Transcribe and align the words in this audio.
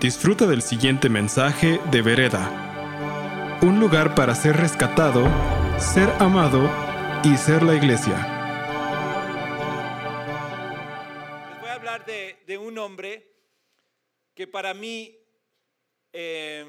Disfruta 0.00 0.46
del 0.46 0.60
siguiente 0.60 1.08
mensaje 1.08 1.78
de 1.90 2.02
Vereda. 2.02 3.60
Un 3.62 3.78
lugar 3.78 4.14
para 4.14 4.34
ser 4.34 4.56
rescatado, 4.56 5.24
ser 5.78 6.10
amado 6.20 6.68
y 7.24 7.36
ser 7.38 7.62
la 7.62 7.74
iglesia. 7.74 8.16
Les 11.48 11.60
voy 11.60 11.68
a 11.68 11.74
hablar 11.74 12.04
de, 12.04 12.58
un 12.58 12.76
hombre 12.76 13.32
que 14.34 14.48
para 14.48 14.74
mí 14.74 15.16
eh, 16.12 16.66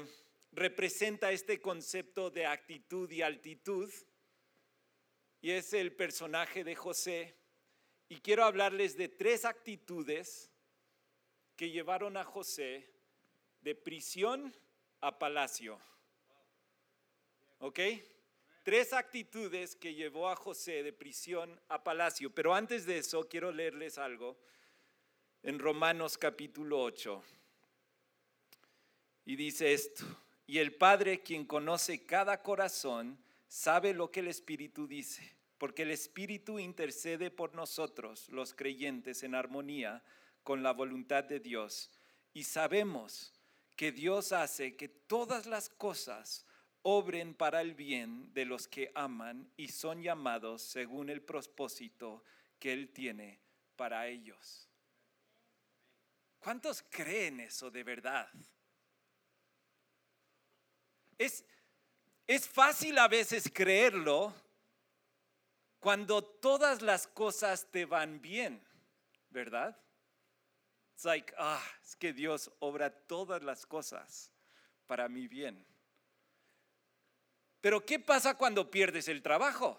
representa 0.52 1.32
este 1.32 1.60
concepto 1.60 2.30
de 2.30 2.46
actitud 2.46 3.10
y 3.10 3.22
altitud 3.22 3.90
y 5.42 5.50
es 5.50 5.74
el 5.74 5.92
personaje 5.92 6.62
de 6.62 6.76
José. 6.76 7.36
Y 8.08 8.20
quiero 8.20 8.44
hablarles 8.44 8.96
de 8.96 9.08
tres 9.08 9.44
actitudes 9.44 10.52
que 11.56 11.70
llevaron 11.70 12.16
a 12.16 12.24
José 12.24 12.95
de 13.66 13.74
prisión 13.74 14.54
a 15.00 15.18
palacio. 15.18 15.80
¿Ok? 17.58 17.80
Tres 18.62 18.92
actitudes 18.92 19.74
que 19.74 19.92
llevó 19.92 20.28
a 20.28 20.36
José 20.36 20.84
de 20.84 20.92
prisión 20.92 21.60
a 21.68 21.82
palacio. 21.82 22.32
Pero 22.32 22.54
antes 22.54 22.86
de 22.86 22.98
eso, 22.98 23.28
quiero 23.28 23.50
leerles 23.50 23.98
algo 23.98 24.38
en 25.42 25.58
Romanos 25.58 26.16
capítulo 26.16 26.80
8. 26.80 27.20
Y 29.24 29.34
dice 29.34 29.72
esto, 29.72 30.04
y 30.46 30.58
el 30.58 30.76
Padre 30.76 31.24
quien 31.24 31.44
conoce 31.44 32.06
cada 32.06 32.44
corazón, 32.44 33.18
sabe 33.48 33.94
lo 33.94 34.12
que 34.12 34.20
el 34.20 34.28
Espíritu 34.28 34.86
dice, 34.86 35.36
porque 35.58 35.82
el 35.82 35.90
Espíritu 35.90 36.60
intercede 36.60 37.32
por 37.32 37.52
nosotros, 37.56 38.28
los 38.28 38.54
creyentes, 38.54 39.24
en 39.24 39.34
armonía 39.34 40.04
con 40.44 40.62
la 40.62 40.72
voluntad 40.72 41.24
de 41.24 41.40
Dios. 41.40 41.90
Y 42.32 42.44
sabemos 42.44 43.35
que 43.76 43.92
Dios 43.92 44.32
hace 44.32 44.74
que 44.74 44.88
todas 44.88 45.46
las 45.46 45.68
cosas 45.68 46.44
obren 46.82 47.34
para 47.34 47.60
el 47.60 47.74
bien 47.74 48.32
de 48.32 48.44
los 48.44 48.66
que 48.66 48.90
aman 48.94 49.50
y 49.56 49.68
son 49.68 50.02
llamados 50.02 50.62
según 50.62 51.10
el 51.10 51.20
propósito 51.20 52.24
que 52.58 52.72
Él 52.72 52.88
tiene 52.90 53.38
para 53.76 54.06
ellos. 54.06 54.68
¿Cuántos 56.38 56.82
creen 56.88 57.40
eso 57.40 57.70
de 57.70 57.82
verdad? 57.82 58.30
Es, 61.18 61.44
es 62.26 62.48
fácil 62.48 62.98
a 62.98 63.08
veces 63.08 63.50
creerlo 63.52 64.34
cuando 65.80 66.22
todas 66.22 66.82
las 66.82 67.06
cosas 67.06 67.70
te 67.70 67.84
van 67.84 68.20
bien, 68.20 68.62
¿verdad? 69.30 69.76
Es 70.96 71.04
like, 71.04 71.34
ah, 71.36 71.62
es 71.84 71.94
que 71.96 72.12
Dios 72.12 72.50
obra 72.58 72.90
todas 72.90 73.42
las 73.42 73.66
cosas 73.66 74.32
para 74.86 75.08
mi 75.08 75.28
bien. 75.28 75.66
Pero 77.60 77.84
¿qué 77.84 77.98
pasa 77.98 78.38
cuando 78.38 78.70
pierdes 78.70 79.08
el 79.08 79.22
trabajo? 79.22 79.78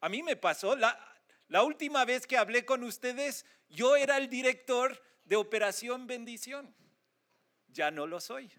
A 0.00 0.08
mí 0.08 0.22
me 0.22 0.36
pasó, 0.36 0.74
la, 0.74 0.98
la 1.48 1.62
última 1.64 2.04
vez 2.04 2.26
que 2.26 2.38
hablé 2.38 2.64
con 2.64 2.82
ustedes, 2.82 3.44
yo 3.68 3.96
era 3.96 4.16
el 4.16 4.30
director 4.30 5.02
de 5.24 5.36
Operación 5.36 6.06
Bendición. 6.06 6.74
Ya 7.68 7.90
no 7.90 8.06
lo 8.06 8.20
soy. 8.20 8.50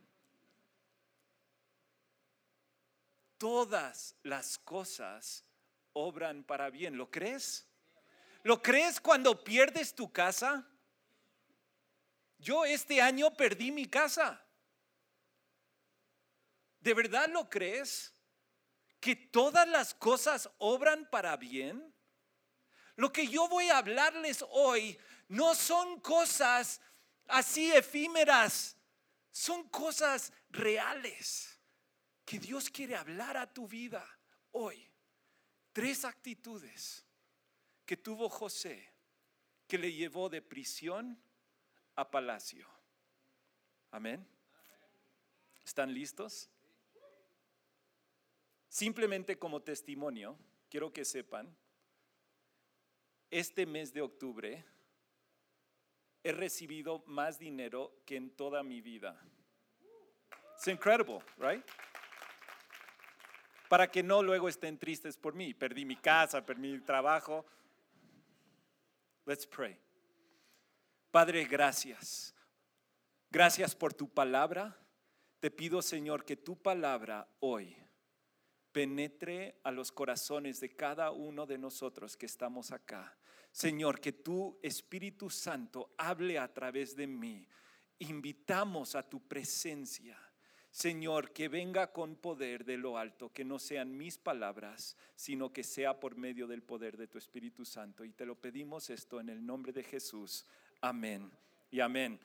Todas 3.40 4.16
las 4.22 4.60
cosas 4.60 5.44
obran 5.94 6.44
para 6.44 6.70
bien. 6.70 6.98
¿Lo 6.98 7.10
crees? 7.10 7.68
¿Lo 8.44 8.62
crees 8.62 9.00
cuando 9.00 9.44
pierdes 9.44 9.96
tu 9.96 10.12
casa? 10.12 10.68
Yo 12.40 12.66
este 12.66 13.02
año 13.02 13.34
perdí 13.34 13.72
mi 13.72 13.86
casa. 13.86 14.44
¿De 16.80 16.94
verdad 16.94 17.30
lo 17.30 17.50
crees? 17.50 18.14
¿Que 19.00 19.16
todas 19.16 19.68
las 19.68 19.94
cosas 19.94 20.50
obran 20.58 21.10
para 21.10 21.36
bien? 21.38 21.94
Lo 22.96 23.12
que 23.12 23.28
yo 23.28 23.48
voy 23.48 23.70
a 23.70 23.78
hablarles 23.78 24.44
hoy 24.50 24.98
no 25.28 25.54
son 25.54 26.00
cosas 26.00 26.82
así 27.28 27.72
efímeras, 27.72 28.76
son 29.32 29.70
cosas 29.70 30.34
reales 30.50 31.60
que 32.26 32.40
Dios 32.40 32.70
quiere 32.70 32.96
hablar 32.96 33.38
a 33.38 33.52
tu 33.54 33.68
vida 33.68 34.06
hoy. 34.52 34.90
Tres 35.72 36.04
actitudes 36.06 37.06
que 37.86 37.98
tuvo 37.98 38.30
José 38.30 38.94
que 39.68 39.78
le 39.78 39.94
llevó 39.94 40.30
de 40.30 40.42
prisión 40.42 41.22
a 42.00 42.10
palacio. 42.10 42.66
Amén. 43.92 44.26
¿Están 45.66 45.94
listos? 45.94 46.50
Simplemente 48.70 49.38
como 49.38 49.62
testimonio, 49.62 50.38
quiero 50.70 50.94
que 50.94 51.04
sepan, 51.04 51.54
este 53.30 53.66
mes 53.66 53.92
de 53.92 54.02
octubre 54.02 54.66
he 56.24 56.32
recibido 56.32 57.04
más 57.06 57.38
dinero 57.38 57.94
que 58.06 58.16
en 58.16 58.30
toda 58.30 58.64
mi 58.64 58.80
vida. 58.80 59.22
Es 60.58 60.68
incredible, 60.70 61.20
right? 61.38 61.66
Para 63.68 63.92
que 63.92 64.02
no 64.04 64.24
luego 64.24 64.48
estén 64.48 64.78
tristes 64.78 65.18
por 65.18 65.34
mí. 65.34 65.54
Perdí 65.54 65.84
mi 65.84 65.98
casa, 65.98 66.46
perdí 66.46 66.72
mi 66.72 66.80
trabajo. 66.80 67.46
Let's 69.26 69.46
pray. 69.46 69.78
Padre, 71.12 71.46
gracias. 71.46 72.36
Gracias 73.32 73.76
por 73.76 73.94
tu 73.94 74.10
palabra. 74.10 74.78
Te 75.40 75.50
pido, 75.50 75.82
Señor, 75.82 76.24
que 76.24 76.36
tu 76.36 76.62
palabra 76.62 77.28
hoy 77.40 77.76
penetre 78.72 79.60
a 79.64 79.72
los 79.72 79.92
corazones 79.92 80.60
de 80.60 80.76
cada 80.76 81.12
uno 81.12 81.46
de 81.46 81.58
nosotros 81.58 82.16
que 82.16 82.28
estamos 82.28 82.72
acá. 82.72 83.18
Señor, 83.52 84.00
que 84.00 84.12
tu 84.12 84.60
Espíritu 84.62 85.30
Santo 85.30 85.94
hable 85.98 86.38
a 86.38 86.54
través 86.54 86.96
de 86.96 87.08
mí. 87.08 87.48
Invitamos 88.00 88.96
a 88.96 89.02
tu 89.02 89.28
presencia. 89.28 90.18
Señor, 90.70 91.32
que 91.34 91.48
venga 91.48 91.92
con 91.92 92.16
poder 92.16 92.64
de 92.64 92.78
lo 92.78 93.00
alto, 93.00 93.34
que 93.34 93.44
no 93.44 93.58
sean 93.58 93.98
mis 93.98 94.20
palabras, 94.20 94.96
sino 95.16 95.52
que 95.52 95.64
sea 95.64 96.00
por 96.00 96.16
medio 96.16 96.46
del 96.46 96.62
poder 96.62 96.96
de 96.96 97.08
tu 97.08 97.18
Espíritu 97.18 97.66
Santo. 97.66 98.06
Y 98.06 98.12
te 98.12 98.28
lo 98.28 98.36
pedimos 98.36 98.92
esto 98.92 99.20
en 99.20 99.30
el 99.30 99.44
nombre 99.44 99.74
de 99.74 99.84
Jesús. 99.84 100.46
Amén 100.82 101.30
y 101.72 101.82
amén. 101.82 102.20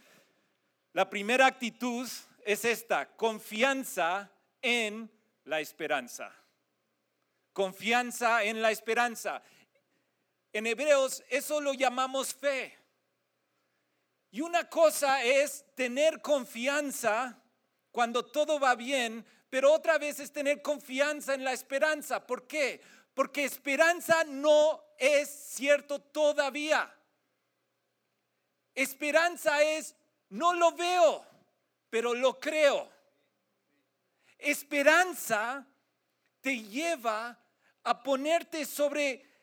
La 0.92 1.10
primera 1.10 1.47
actitud 1.47 2.09
es 2.44 2.65
esta, 2.65 3.16
confianza 3.16 4.31
en 4.62 5.10
la 5.44 5.60
esperanza. 5.60 6.32
Confianza 7.53 8.44
en 8.44 8.62
la 8.62 8.70
esperanza. 8.70 9.43
En 10.53 10.66
Hebreos 10.66 11.25
eso 11.28 11.60
lo 11.60 11.75
llamamos 11.75 12.32
fe. 12.34 12.76
Y 14.31 14.41
una 14.41 14.69
cosa 14.69 15.22
es 15.22 15.64
tener 15.75 16.20
confianza 16.20 17.38
cuando 17.91 18.25
todo 18.25 18.59
va 18.59 18.75
bien, 18.75 19.25
pero 19.50 19.72
otra 19.72 19.98
vez 19.98 20.19
es 20.20 20.32
tener 20.32 20.62
confianza 20.62 21.34
en 21.34 21.44
la 21.44 21.53
esperanza. 21.53 22.25
¿Por 22.25 22.47
qué? 22.47 22.81
Porque 23.14 23.44
esperanza 23.44 24.25
no 24.25 24.84
es 24.98 25.28
cierto 25.28 26.00
todavía. 26.00 26.93
Esperanza 28.75 29.62
es, 29.62 29.95
no 30.31 30.53
lo 30.53 30.73
veo, 30.73 31.25
pero 31.91 32.12
lo 32.15 32.41
creo. 32.41 32.91
Esperanza 34.39 35.67
te 36.41 36.61
lleva 36.62 37.39
a 37.85 38.03
ponerte 38.03 38.65
sobre 38.65 39.35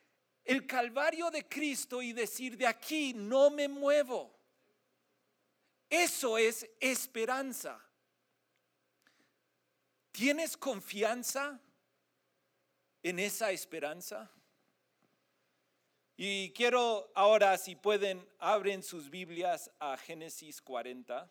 el 0.44 0.68
calvario 0.68 1.31
de 1.31 1.47
Cristo 1.47 2.02
y 2.02 2.14
decir, 2.14 2.58
de 2.58 2.68
aquí 2.68 3.14
no 3.14 3.50
me 3.50 3.68
muevo. 3.68 4.38
Eso 5.90 6.38
es 6.38 6.69
esperanza. 6.80 7.80
¿Tienes 10.12 10.57
confianza 10.57 11.60
en 13.01 13.19
esa 13.19 13.51
esperanza? 13.51 14.30
Y 16.23 16.51
quiero 16.51 17.12
ahora, 17.15 17.57
si 17.57 17.75
pueden, 17.75 18.23
abren 18.38 18.83
sus 18.83 19.09
Biblias 19.09 19.71
a 19.79 19.97
Génesis 19.97 20.62
40. 20.62 21.27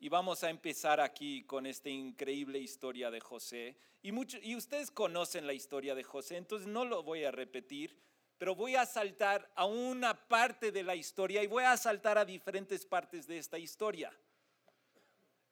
Y 0.00 0.08
vamos 0.08 0.42
a 0.42 0.50
empezar 0.50 1.00
aquí 1.00 1.44
con 1.44 1.64
esta 1.66 1.88
increíble 1.88 2.58
historia 2.58 3.12
de 3.12 3.20
José. 3.20 3.76
Y, 4.02 4.10
y 4.42 4.56
ustedes 4.56 4.90
conocen 4.90 5.46
la 5.46 5.52
historia 5.52 5.94
de 5.94 6.02
José, 6.02 6.36
entonces 6.36 6.66
no 6.66 6.84
lo 6.84 7.04
voy 7.04 7.22
a 7.22 7.30
repetir, 7.30 7.96
pero 8.38 8.56
voy 8.56 8.74
a 8.74 8.86
saltar 8.86 9.48
a 9.54 9.66
una 9.66 10.26
parte 10.26 10.72
de 10.72 10.82
la 10.82 10.96
historia 10.96 11.44
y 11.44 11.46
voy 11.46 11.62
a 11.62 11.76
saltar 11.76 12.18
a 12.18 12.24
diferentes 12.24 12.84
partes 12.84 13.28
de 13.28 13.38
esta 13.38 13.56
historia. 13.56 14.12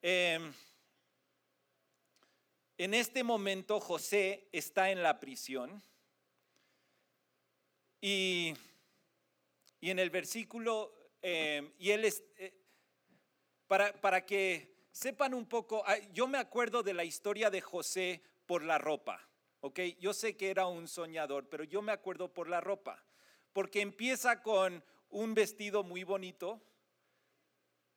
Em, 0.02 0.52
en 2.78 2.94
este 2.94 3.23
momento 3.23 3.78
José 3.78 4.49
está 4.50 4.90
en 4.90 5.05
la 5.05 5.20
prisión 5.20 5.81
y, 8.00 8.55
en 9.81 9.99
el 9.99 10.11
versículo, 10.11 10.93
em, 11.23 11.73
y 11.79 11.91
él 11.91 12.05
es, 12.05 12.23
eh, 12.37 12.52
para, 13.67 13.93
para 14.00 14.25
que 14.25 14.87
sepan 14.93 15.35
un 15.35 15.47
poco, 15.47 15.82
ah, 15.87 15.99
yo 16.12 16.26
me 16.26 16.38
acuerdo 16.38 16.82
de 16.82 16.94
la 16.94 17.05
historia 17.05 17.50
de 17.50 17.61
José 17.61 18.23
por 18.47 18.62
la 18.62 18.79
ropa, 18.79 19.29
¿ok? 19.61 19.81
Yo 20.00 20.12
sé 20.12 20.37
que 20.37 20.50
era 20.50 20.67
un 20.67 20.88
soñador, 20.88 21.49
pero 21.49 21.64
yo 21.64 21.82
me 21.82 21.93
acuerdo 21.93 22.32
por 22.32 22.49
la 22.49 22.61
ropa, 22.61 23.05
porque 23.52 23.81
empieza 23.81 24.43
con 24.43 24.82
un 25.11 25.35
vestido 25.35 25.82
muy 25.82 26.05
bonito 26.05 26.61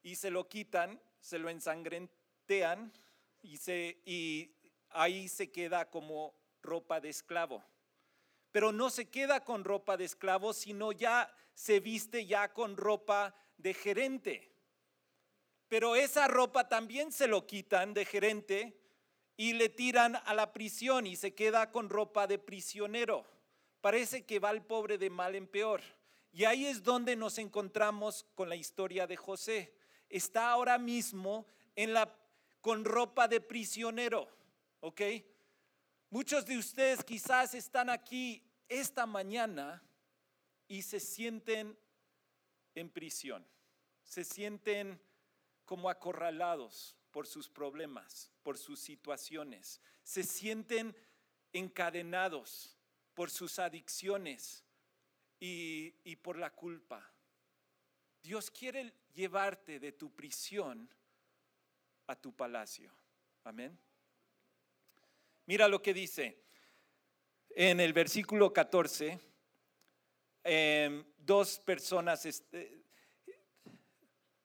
y 0.02 0.16
se 0.16 0.30
lo 0.30 0.48
quitan, 0.48 1.02
se 1.20 1.40
lo 1.40 1.50
ensangrentean 1.50 2.92
y, 3.42 3.58
se, 3.58 4.02
y 4.06 4.56
ahí 4.90 5.28
se 5.28 5.52
queda 5.52 5.90
como 5.90 6.34
ropa 6.62 7.00
de 7.00 7.10
esclavo. 7.10 7.64
Pero 8.54 8.72
no 8.72 8.92
se 8.92 9.10
queda 9.10 9.44
con 9.44 9.64
ropa 9.64 9.98
de 9.98 10.06
esclavo, 10.06 10.54
sino 10.54 10.92
ya 10.92 11.36
se 11.56 11.80
viste 11.80 12.28
ya 12.28 12.54
con 12.54 12.78
ropa 12.78 13.36
de 13.58 13.74
gerente. 13.74 14.52
Pero 15.68 15.96
esa 15.96 16.28
ropa 16.28 16.70
también 16.70 17.12
se 17.12 17.28
lo 17.28 17.48
quitan 17.48 17.96
de 17.96 18.06
gerente 18.06 18.80
y 19.36 19.54
le 19.54 19.70
tiran 19.70 20.16
a 20.16 20.36
la 20.36 20.54
prisión 20.54 21.08
y 21.08 21.16
se 21.16 21.34
queda 21.34 21.72
con 21.72 21.90
ropa 21.90 22.28
de 22.28 22.38
prisionero. 22.38 23.26
Parece 23.82 24.24
que 24.24 24.38
va 24.38 24.52
el 24.52 24.62
pobre 24.62 25.00
de 25.00 25.10
mal 25.10 25.34
en 25.34 25.48
peor. 25.48 25.82
Y 26.32 26.46
ahí 26.46 26.68
es 26.68 26.84
donde 26.84 27.16
nos 27.16 27.40
encontramos 27.40 28.28
con 28.36 28.50
la 28.50 28.56
historia 28.56 29.08
de 29.08 29.18
José. 29.18 29.74
Está 30.10 30.52
ahora 30.52 30.78
mismo 30.78 31.48
con 32.62 32.86
ropa 32.86 33.28
de 33.28 33.42
prisionero, 33.42 34.30
¿ok? 34.80 35.02
Muchos 36.14 36.46
de 36.46 36.60
ustedes 36.60 37.04
quizás 37.04 37.56
están 37.56 37.90
aquí 37.90 38.48
esta 38.70 39.08
mañana 39.08 39.82
y 40.68 40.84
se 40.84 41.00
sienten 41.00 41.76
en 42.76 42.92
prisión, 42.92 43.44
se 44.04 44.24
sienten 44.24 45.02
como 45.66 45.90
acorralados 45.90 46.96
por 47.10 47.26
sus 47.26 47.50
problemas, 47.50 48.32
por 48.44 48.60
sus 48.60 48.80
situaciones, 48.80 49.82
se 50.04 50.22
sienten 50.22 50.96
encadenados 51.52 52.78
por 53.16 53.32
sus 53.32 53.58
adicciones 53.58 54.64
y, 55.40 56.16
por 56.18 56.38
la 56.38 56.52
culpa. 56.52 57.12
Dios 58.22 58.52
quiere 58.52 58.94
llevarte 59.16 59.80
de 59.80 59.92
tu 59.94 60.12
prisión 60.12 60.88
a 62.06 62.16
tu 62.16 62.36
palacio. 62.36 62.92
Amén. 63.44 63.76
Mira 65.46 65.68
lo 65.68 65.82
que 65.82 65.94
dice 65.94 66.42
en 67.50 67.82
el 67.82 67.92
versículo 67.92 68.54
14. 68.54 69.20
Em, 70.46 71.06
dos 71.18 71.60
personas, 71.60 72.26
este, 72.26 72.84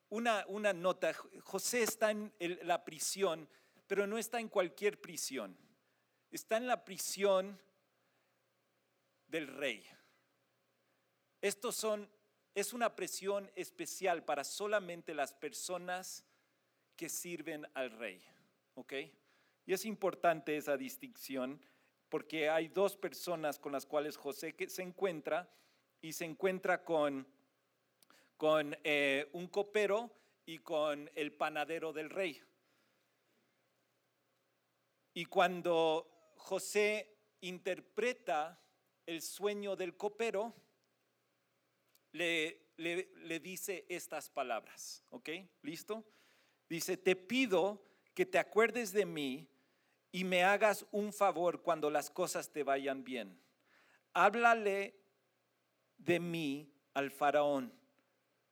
una, 0.09 0.45
una 0.49 0.73
nota, 0.73 1.13
José 1.43 1.83
está 1.83 2.11
en 2.11 2.33
la 2.63 2.85
prisión, 2.85 3.49
pero 3.87 4.07
no 4.07 4.19
está 4.19 4.41
en 4.41 4.49
cualquier 4.49 5.01
prisión, 5.01 5.57
está 6.31 6.57
en 6.57 6.67
la 6.67 6.85
prisión 6.85 7.61
del 9.29 9.47
rey. 9.47 9.85
Estos 11.41 11.77
son, 11.77 12.09
es 12.55 12.73
una 12.73 12.97
presión 12.97 13.51
especial 13.55 14.25
para 14.25 14.43
solamente 14.43 15.15
las 15.15 15.33
personas 15.33 16.25
que 16.97 17.09
sirven 17.09 17.67
al 17.75 17.93
rey, 17.93 18.21
¿ok? 18.75 18.95
Y 19.69 19.75
es 19.75 19.85
importante 19.85 20.57
esa 20.57 20.79
distinción 20.79 21.61
porque 22.09 22.49
hay 22.49 22.69
dos 22.69 22.97
personas 22.97 23.59
con 23.59 23.71
las 23.71 23.85
cuales 23.85 24.17
José 24.17 24.57
se 24.67 24.81
encuentra 24.81 25.47
y 26.01 26.15
se 26.15 26.25
encuentra 26.25 26.83
con 26.83 27.27
con 28.39 28.75
eh, 28.83 29.29
un 29.35 29.47
copero 29.49 30.11
y 30.47 30.61
con 30.61 31.11
el 31.15 31.35
panadero 31.35 31.93
del 31.93 32.09
rey. 32.09 32.41
Y 35.13 35.27
cuando 35.27 36.33
José 36.37 37.19
interpreta 37.43 38.59
el 39.05 39.21
sueño 39.21 39.77
del 39.77 39.99
copero, 39.99 40.55
le, 42.13 42.71
le, 42.79 43.11
le, 43.17 43.39
dice 43.39 43.85
estas 43.91 44.31
palabras, 44.31 45.05
¿ok? 45.11 45.29
¿Listo? 45.61 46.07
Dice, 46.71 46.97
te 46.97 47.17
pido 47.17 47.85
que 48.15 48.25
te 48.25 48.39
acuerdes 48.39 48.93
de 48.93 49.05
mí 49.05 49.47
y 50.13 50.25
me 50.25 50.45
hagas 50.45 50.87
un 50.91 51.13
favor 51.13 51.63
cuando 51.63 51.91
las 51.91 52.11
cosas 52.11 52.51
te 52.51 52.63
vayan 52.63 53.05
bien. 53.05 53.39
Háblale 54.15 54.95
de 55.99 56.21
mí 56.21 56.73
al 56.95 57.11
faraón 57.11 57.73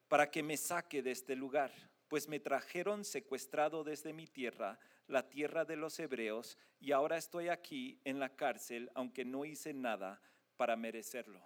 para 0.08 0.30
que 0.30 0.42
me 0.42 0.56
saque 0.56 1.02
de 1.02 1.10
este 1.10 1.34
lugar, 1.34 1.72
pues 2.08 2.28
me 2.28 2.38
trajeron 2.38 3.04
secuestrado 3.04 3.82
desde 3.82 4.12
mi 4.12 4.26
tierra, 4.26 4.78
la 5.08 5.28
tierra 5.28 5.64
de 5.64 5.76
los 5.76 5.98
hebreos, 5.98 6.56
y 6.78 6.92
ahora 6.92 7.16
estoy 7.16 7.48
aquí 7.48 7.98
en 8.04 8.20
la 8.20 8.36
cárcel, 8.36 8.90
aunque 8.94 9.24
no 9.24 9.44
hice 9.44 9.72
nada 9.72 10.20
para 10.56 10.76
merecerlo. 10.76 11.40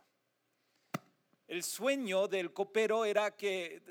El 1.49 1.63
sueño 1.63 2.29
del 2.29 2.53
copero 2.53 3.05
era 3.05 3.37
que 3.37 3.83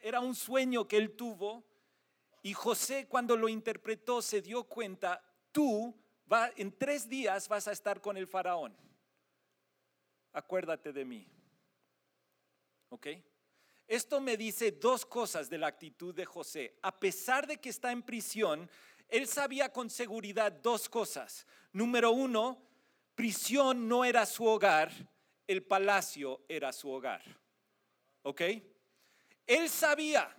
era 0.00 0.20
un 0.20 0.34
sueño 0.34 0.86
que 0.86 0.98
él 0.98 1.16
tuvo 1.16 1.64
y 2.42 2.52
José 2.52 3.08
cuando 3.08 3.36
lo 3.36 3.48
interpretó 3.48 4.22
se 4.22 4.40
dio 4.40 4.64
cuenta, 4.64 5.20
tú 5.56 5.98
va, 6.30 6.52
en 6.54 6.70
tres 6.70 7.08
días 7.08 7.48
vas 7.48 7.66
a 7.66 7.72
estar 7.72 8.02
con 8.02 8.18
el 8.18 8.26
faraón. 8.26 8.76
Acuérdate 10.34 10.92
de 10.92 11.02
mí. 11.02 11.26
¿Ok? 12.90 13.06
Esto 13.88 14.20
me 14.20 14.36
dice 14.36 14.72
dos 14.72 15.06
cosas 15.06 15.48
de 15.48 15.56
la 15.56 15.68
actitud 15.68 16.14
de 16.14 16.26
José. 16.26 16.78
A 16.82 17.00
pesar 17.00 17.46
de 17.46 17.56
que 17.56 17.70
está 17.70 17.90
en 17.90 18.02
prisión, 18.02 18.70
él 19.08 19.26
sabía 19.26 19.72
con 19.72 19.88
seguridad 19.88 20.52
dos 20.52 20.90
cosas. 20.90 21.46
Número 21.72 22.10
uno, 22.10 22.62
prisión 23.14 23.88
no 23.88 24.04
era 24.04 24.26
su 24.26 24.44
hogar, 24.44 24.92
el 25.46 25.64
palacio 25.64 26.44
era 26.50 26.70
su 26.70 26.90
hogar. 26.90 27.22
¿Ok? 28.24 28.42
Él 29.46 29.70
sabía 29.70 30.36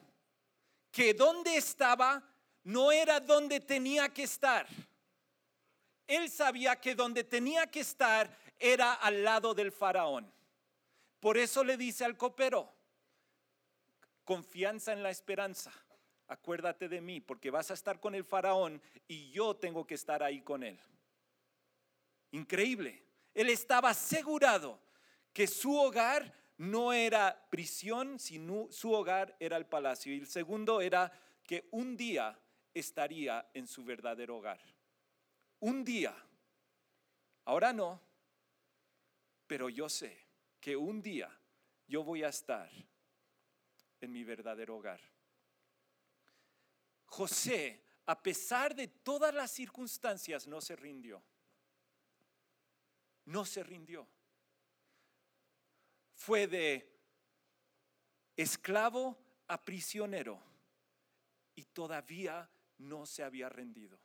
que 0.92 1.16
donde 1.16 1.56
estaba 1.56 2.24
no 2.66 2.92
era 2.92 3.20
donde 3.20 3.60
tenía 3.60 4.10
que 4.10 4.24
estar. 4.24 4.68
Él 6.08 6.30
sabía 6.30 6.80
que 6.80 6.96
donde 6.96 7.24
tenía 7.24 7.68
que 7.68 7.82
estar 7.82 8.36
era 8.60 8.94
al 8.94 9.24
lado 9.24 9.54
del 9.54 9.72
faraón. 9.72 10.32
Por 11.20 11.38
eso 11.38 11.64
le 11.64 11.78
dice 11.78 12.06
al 12.06 12.16
copero, 12.16 12.74
confianza 14.24 14.94
en 14.94 15.04
la 15.04 15.10
esperanza. 15.10 15.72
Acuérdate 16.28 16.90
de 16.90 17.02
mí, 17.02 17.22
porque 17.22 17.52
vas 17.52 17.72
a 17.72 17.74
estar 17.74 18.00
con 18.00 18.16
el 18.16 18.24
faraón 18.24 18.82
y 19.08 19.32
yo 19.32 19.56
tengo 19.56 19.86
que 19.86 19.96
estar 19.96 20.24
ahí 20.24 20.42
con 20.42 20.64
él. 20.64 20.80
Increíble. 22.32 23.04
Él 23.34 23.50
estaba 23.50 23.90
asegurado 23.90 24.80
que 25.32 25.48
su 25.48 25.78
hogar 25.78 26.34
no 26.58 26.92
era 26.92 27.48
prisión, 27.50 28.20
sino 28.20 28.68
su 28.72 28.92
hogar 28.92 29.36
era 29.40 29.58
el 29.58 29.66
palacio. 29.66 30.14
Y 30.14 30.20
el 30.20 30.28
segundo 30.28 30.82
era 30.82 31.12
que 31.44 31.68
un 31.72 31.96
día 31.96 32.38
estaría 32.74 33.50
en 33.54 33.68
su 33.68 33.84
verdadero 33.84 34.38
hogar. 34.38 34.60
Un 35.60 35.84
día. 35.84 36.16
Ahora 37.46 37.74
no, 37.74 38.00
pero 39.48 39.70
yo 39.70 39.90
sé 39.90 40.26
que 40.60 40.76
un 40.76 41.02
día 41.02 41.32
yo 41.88 42.04
voy 42.04 42.24
a 42.24 42.30
estar 42.30 42.70
en 44.02 44.12
mi 44.12 44.24
verdadero 44.24 44.78
hogar. 44.78 45.00
José, 47.06 47.82
a 48.06 48.22
pesar 48.22 48.76
de 48.76 48.88
todas 48.88 49.34
las 49.34 49.52
circunstancias, 49.52 50.46
no 50.48 50.62
se 50.62 50.76
rindió. 50.76 51.24
No 53.26 53.46
se 53.46 53.64
rindió. 53.64 54.08
Fue 56.14 56.48
de 56.48 56.98
esclavo 58.36 59.18
a 59.48 59.64
prisionero 59.64 60.42
y 61.56 61.66
todavía 61.66 62.50
no 62.78 63.06
se 63.06 63.24
había 63.24 63.50
rendido. 63.50 64.00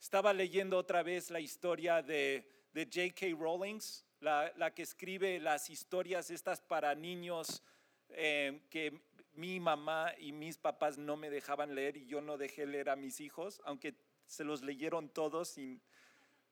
Estaba 0.00 0.32
leyendo 0.32 0.78
otra 0.78 1.02
vez 1.02 1.30
la 1.30 1.40
historia 1.40 2.02
de, 2.02 2.46
J.K. 2.74 3.36
Rawlings, 3.36 4.06
la, 4.20 4.72
que 4.74 4.82
escribe 4.82 5.40
las 5.40 5.70
historias 5.70 6.30
estas 6.30 6.60
para 6.60 6.94
niños 6.94 7.62
eh, 8.10 8.60
que 8.70 9.00
mi 9.34 9.58
mamá 9.58 10.12
y 10.18 10.32
mis 10.32 10.56
papás 10.56 10.98
no 10.98 11.16
me 11.16 11.30
dejaban 11.30 11.74
leer 11.74 11.96
y 11.96 12.06
yo 12.06 12.20
no 12.20 12.38
dejé 12.38 12.66
leer 12.66 12.90
a 12.90 12.96
mis 12.96 13.20
hijos, 13.20 13.60
aunque 13.64 13.94
se 14.26 14.44
los 14.44 14.62
leyeron 14.62 15.08
todos, 15.08 15.56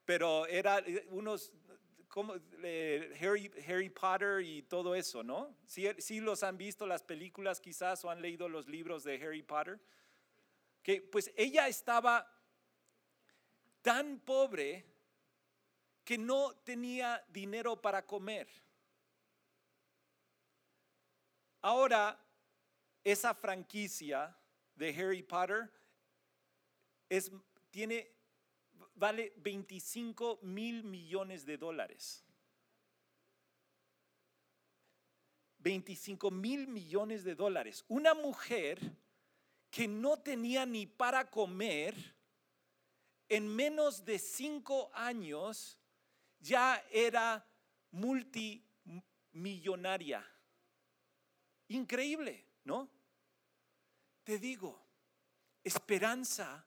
pero 0.05 0.47
era 0.47 0.79
eh, 0.81 1.07
unos 1.11 1.53
como 2.09 2.35
eh, 2.63 3.17
Harry, 3.21 3.51
Harry, 3.69 3.91
Potter 3.91 4.41
y 4.41 4.63
todo 4.63 4.95
eso, 4.95 5.23
¿no? 5.23 5.55
Si 5.67 6.21
los 6.21 6.43
han 6.43 6.57
visto 6.57 6.87
las 6.87 7.03
películas 7.03 7.61
quizás 7.61 8.05
o 8.05 8.11
han 8.11 8.23
leído 8.23 8.49
los 8.49 8.69
libros 8.69 9.05
de 9.05 9.17
Harry 9.17 9.43
Potter. 9.43 9.79
Que 10.83 11.03
pues 11.03 11.33
ella 11.37 11.69
estaba 11.69 12.36
tan 13.87 14.19
pobre 14.19 14.85
que 16.05 16.19
no 16.19 16.57
tenía 16.65 17.25
dinero 17.29 17.81
para 17.81 18.05
comer. 18.05 18.49
Ahora, 21.63 22.19
esa 23.05 23.33
franquicia 23.33 24.37
de 24.75 24.89
Harry 24.89 25.23
Potter 25.23 25.71
es, 27.09 27.31
tiene, 27.71 28.11
vale 28.97 29.33
25 29.37 30.41
mil 30.43 30.83
millones 30.83 31.47
de 31.47 31.57
dólares. 31.57 32.25
25 35.59 36.33
mil 36.33 36.67
millones 36.67 37.23
de 37.23 37.37
dólares. 37.37 37.85
Una 37.87 38.15
mujer 38.15 38.81
que 39.71 39.87
no 39.87 40.17
tenía 40.17 40.67
ni 40.67 40.87
para 40.87 41.31
comer, 41.31 42.16
en 43.29 43.49
menos 43.49 44.05
de 44.05 44.19
cinco 44.19 44.91
años 44.95 45.79
ya 46.39 46.85
era 46.91 47.47
multimillonaria. 47.91 50.25
Increíble, 51.69 52.47
¿no? 52.65 52.91
Te 54.23 54.39
digo, 54.39 54.87
esperanza, 55.65 56.67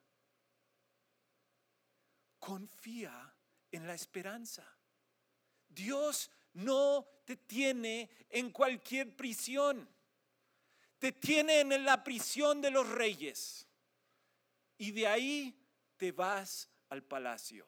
confía 2.38 3.34
en 3.70 3.86
la 3.86 3.94
esperanza. 3.94 4.66
Dios 5.68 6.30
no 6.54 7.06
te 7.24 7.36
tiene 7.36 8.10
en 8.28 8.50
cualquier 8.50 9.16
prisión. 9.16 9.88
Te 10.98 11.12
tiene 11.12 11.60
en 11.60 11.84
la 11.84 12.02
prisión 12.04 12.60
de 12.60 12.70
los 12.70 12.86
reyes. 12.88 13.66
Y 14.76 14.90
de 14.92 15.06
ahí 15.06 15.59
te 16.00 16.12
vas 16.12 16.66
al 16.88 17.02
palacio. 17.02 17.66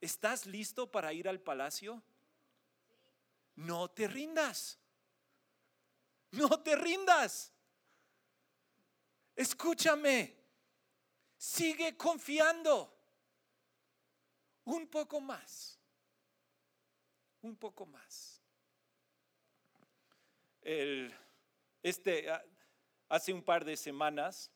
¿Estás 0.00 0.46
listo 0.46 0.88
para 0.90 1.12
ir 1.12 1.28
al 1.28 1.40
palacio? 1.40 2.00
No 3.56 3.90
te 3.90 4.06
rindas. 4.06 4.78
No 6.30 6.62
te 6.62 6.76
rindas. 6.76 7.52
Escúchame. 9.34 10.36
Sigue 11.36 11.96
confiando. 11.96 12.96
Un 14.64 14.86
poco 14.86 15.20
más 15.20 15.80
un 17.42 17.56
poco 17.56 17.86
más. 17.86 18.40
este, 21.82 22.26
hace 23.08 23.32
un 23.32 23.42
par 23.42 23.64
de 23.64 23.76
semanas, 23.76 24.50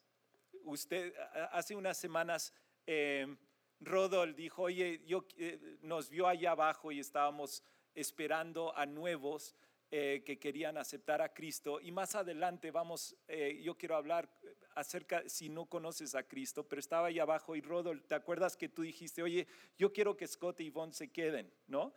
usted, 0.65 1.15
hace 1.53 1.75
unas 1.75 1.97
semanas, 1.97 2.53
eh, 2.87 3.37
Rodol 3.85 4.35
dijo, 4.35 4.63
oye, 4.63 5.03
yo, 5.07 5.27
eh, 5.37 5.79
nos 5.83 6.09
vio 6.09 6.27
allá 6.27 6.53
abajo 6.53 6.91
y 6.93 7.01
estábamos 7.01 7.63
esperando 7.95 8.77
a 8.77 8.87
nuevos 8.87 9.55
eh, 9.91 10.23
que 10.25 10.39
querían 10.39 10.77
aceptar 10.77 11.23
a 11.23 11.33
Cristo. 11.33 11.81
Y 11.81 11.93
más 11.93 12.15
adelante 12.15 12.71
vamos, 12.71 13.17
eh, 13.29 13.61
yo 13.63 13.77
quiero 13.77 13.97
hablar 13.97 14.29
acerca, 14.75 15.23
si 15.29 15.49
no 15.49 15.67
conoces 15.67 16.15
a 16.15 16.27
Cristo, 16.27 16.67
pero 16.67 16.81
estaba 16.81 17.09
allá 17.09 17.23
abajo 17.23 17.55
y 17.55 17.61
Rodol, 17.61 18.03
¿te 18.05 18.15
acuerdas 18.15 18.57
que 18.57 18.69
tú 18.69 18.83
dijiste, 18.83 19.23
oye, 19.23 19.47
yo 19.77 19.93
quiero 19.93 20.17
que 20.17 20.27
Scott 20.27 20.61
y 20.61 20.71
Yvonne 20.71 20.93
se 20.93 21.13
queden, 21.13 21.53
¿no? 21.67 21.95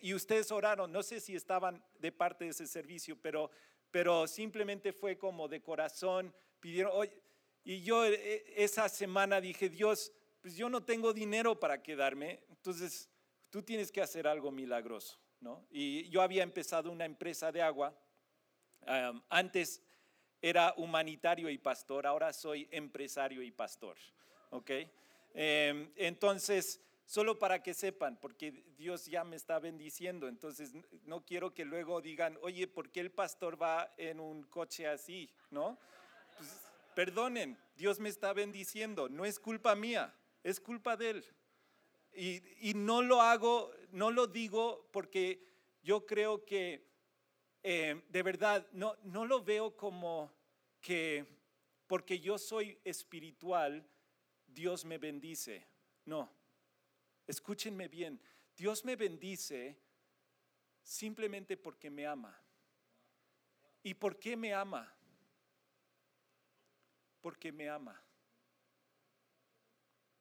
Y 0.00 0.14
ustedes 0.14 0.52
oraron, 0.52 0.92
no 0.92 1.02
sé 1.02 1.18
si 1.18 1.34
estaban 1.34 1.84
de 1.98 2.12
parte 2.12 2.44
de 2.44 2.50
ese 2.50 2.68
servicio, 2.68 3.20
pero, 3.20 3.50
pero 3.90 4.28
simplemente 4.28 4.92
fue 4.92 5.18
como 5.18 5.48
de 5.48 5.60
corazón, 5.60 6.32
pidieron, 6.60 6.92
y 7.66 7.82
yo 7.82 8.06
eh, 8.06 8.44
esa 8.56 8.88
semana 8.88 9.40
dije, 9.40 9.68
Dios, 9.68 10.12
pues 10.40 10.54
yo 10.56 10.70
no 10.70 10.84
tengo 10.84 11.12
dinero 11.12 11.58
para 11.58 11.82
quedarme, 11.82 12.44
entonces 12.48 13.10
tú 13.50 13.60
tienes 13.60 13.90
que 13.90 14.00
hacer 14.00 14.28
algo 14.28 14.52
milagroso, 14.52 15.18
¿no? 15.40 15.66
Y 15.68 16.08
yo 16.08 16.22
había 16.22 16.44
empezado 16.44 16.92
una 16.92 17.04
empresa 17.04 17.50
de 17.50 17.62
agua, 17.62 17.92
antes 19.28 19.82
era 20.40 20.74
humanitario 20.76 21.50
y 21.50 21.58
pastor, 21.58 22.06
ahora 22.06 22.32
soy 22.32 22.68
empresario 22.70 23.42
y 23.42 23.50
pastor, 23.50 23.96
¿ok? 24.50 24.70
Em, 25.34 25.90
entonces, 25.96 26.80
solo 27.04 27.36
para 27.36 27.64
que 27.64 27.74
sepan, 27.74 28.16
porque 28.20 28.52
Dios 28.78 29.06
ya 29.06 29.24
me 29.24 29.34
está 29.34 29.58
bendiciendo, 29.58 30.28
entonces 30.28 30.72
no 31.04 31.24
quiero 31.24 31.52
que 31.52 31.64
luego 31.64 32.00
digan, 32.00 32.38
oye, 32.42 32.68
¿por 32.68 32.90
qué 32.90 33.00
el 33.00 33.10
pastor 33.10 33.60
va 33.60 33.92
en 33.96 34.20
un 34.20 34.44
coche 34.44 34.86
así? 34.86 35.28
¿No? 35.50 35.76
Perdonen, 36.96 37.58
Dios 37.76 38.00
me 38.00 38.08
está 38.08 38.32
bendiciendo, 38.32 39.10
no 39.10 39.26
es 39.26 39.38
culpa 39.38 39.74
mía, 39.74 40.14
es 40.42 40.58
culpa 40.58 40.96
de 40.96 41.10
Él. 41.10 41.24
Y, 42.14 42.72
no 42.74 43.02
lo 43.02 43.20
hago, 43.20 43.70
no 43.92 44.10
lo 44.10 44.26
digo 44.26 44.88
porque 44.92 45.46
yo 45.82 46.06
creo 46.06 46.46
que 46.46 46.88
eh, 47.62 48.02
de 48.08 48.22
verdad 48.22 48.66
no, 48.72 48.96
no 49.02 49.26
lo 49.26 49.44
veo 49.44 49.76
como 49.76 50.32
que 50.80 51.26
porque 51.86 52.18
yo 52.18 52.38
soy 52.38 52.78
espiritual, 52.82 53.86
Dios 54.46 54.86
me 54.86 54.96
bendice. 54.96 55.66
No, 56.06 56.32
Escúchenme 57.26 57.88
bien, 57.88 58.18
Dios 58.56 58.86
me 58.86 58.96
bendice 58.96 59.76
simplemente 60.82 61.58
porque 61.58 61.90
me 61.90 62.06
ama. 62.06 62.40
¿Y 63.82 63.92
por 63.92 64.18
qué 64.18 64.34
me 64.34 64.54
ama? 64.54 64.95
Porque 67.26 67.50
me 67.50 67.68
ama. 67.68 68.00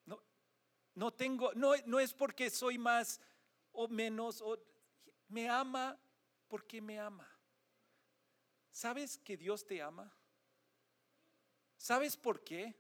No, 0.06 0.20
no 0.96 1.14
tengo, 1.14 1.54
no, 1.54 1.74
no 1.86 2.00
es 2.00 2.12
porque 2.12 2.50
soy 2.50 2.80
más 2.80 3.22
o 3.74 3.88
menos, 3.88 4.42
o, 4.42 4.58
me 5.28 5.48
ama 5.48 6.00
porque 6.48 6.82
me 6.82 7.00
ama. 7.00 7.30
¿Sabes 8.72 9.20
que 9.20 9.38
Dios 9.38 9.68
te 9.68 9.84
ama? 9.84 10.12
¿Sabes 11.78 12.18
por 12.18 12.44
qué? 12.44 12.76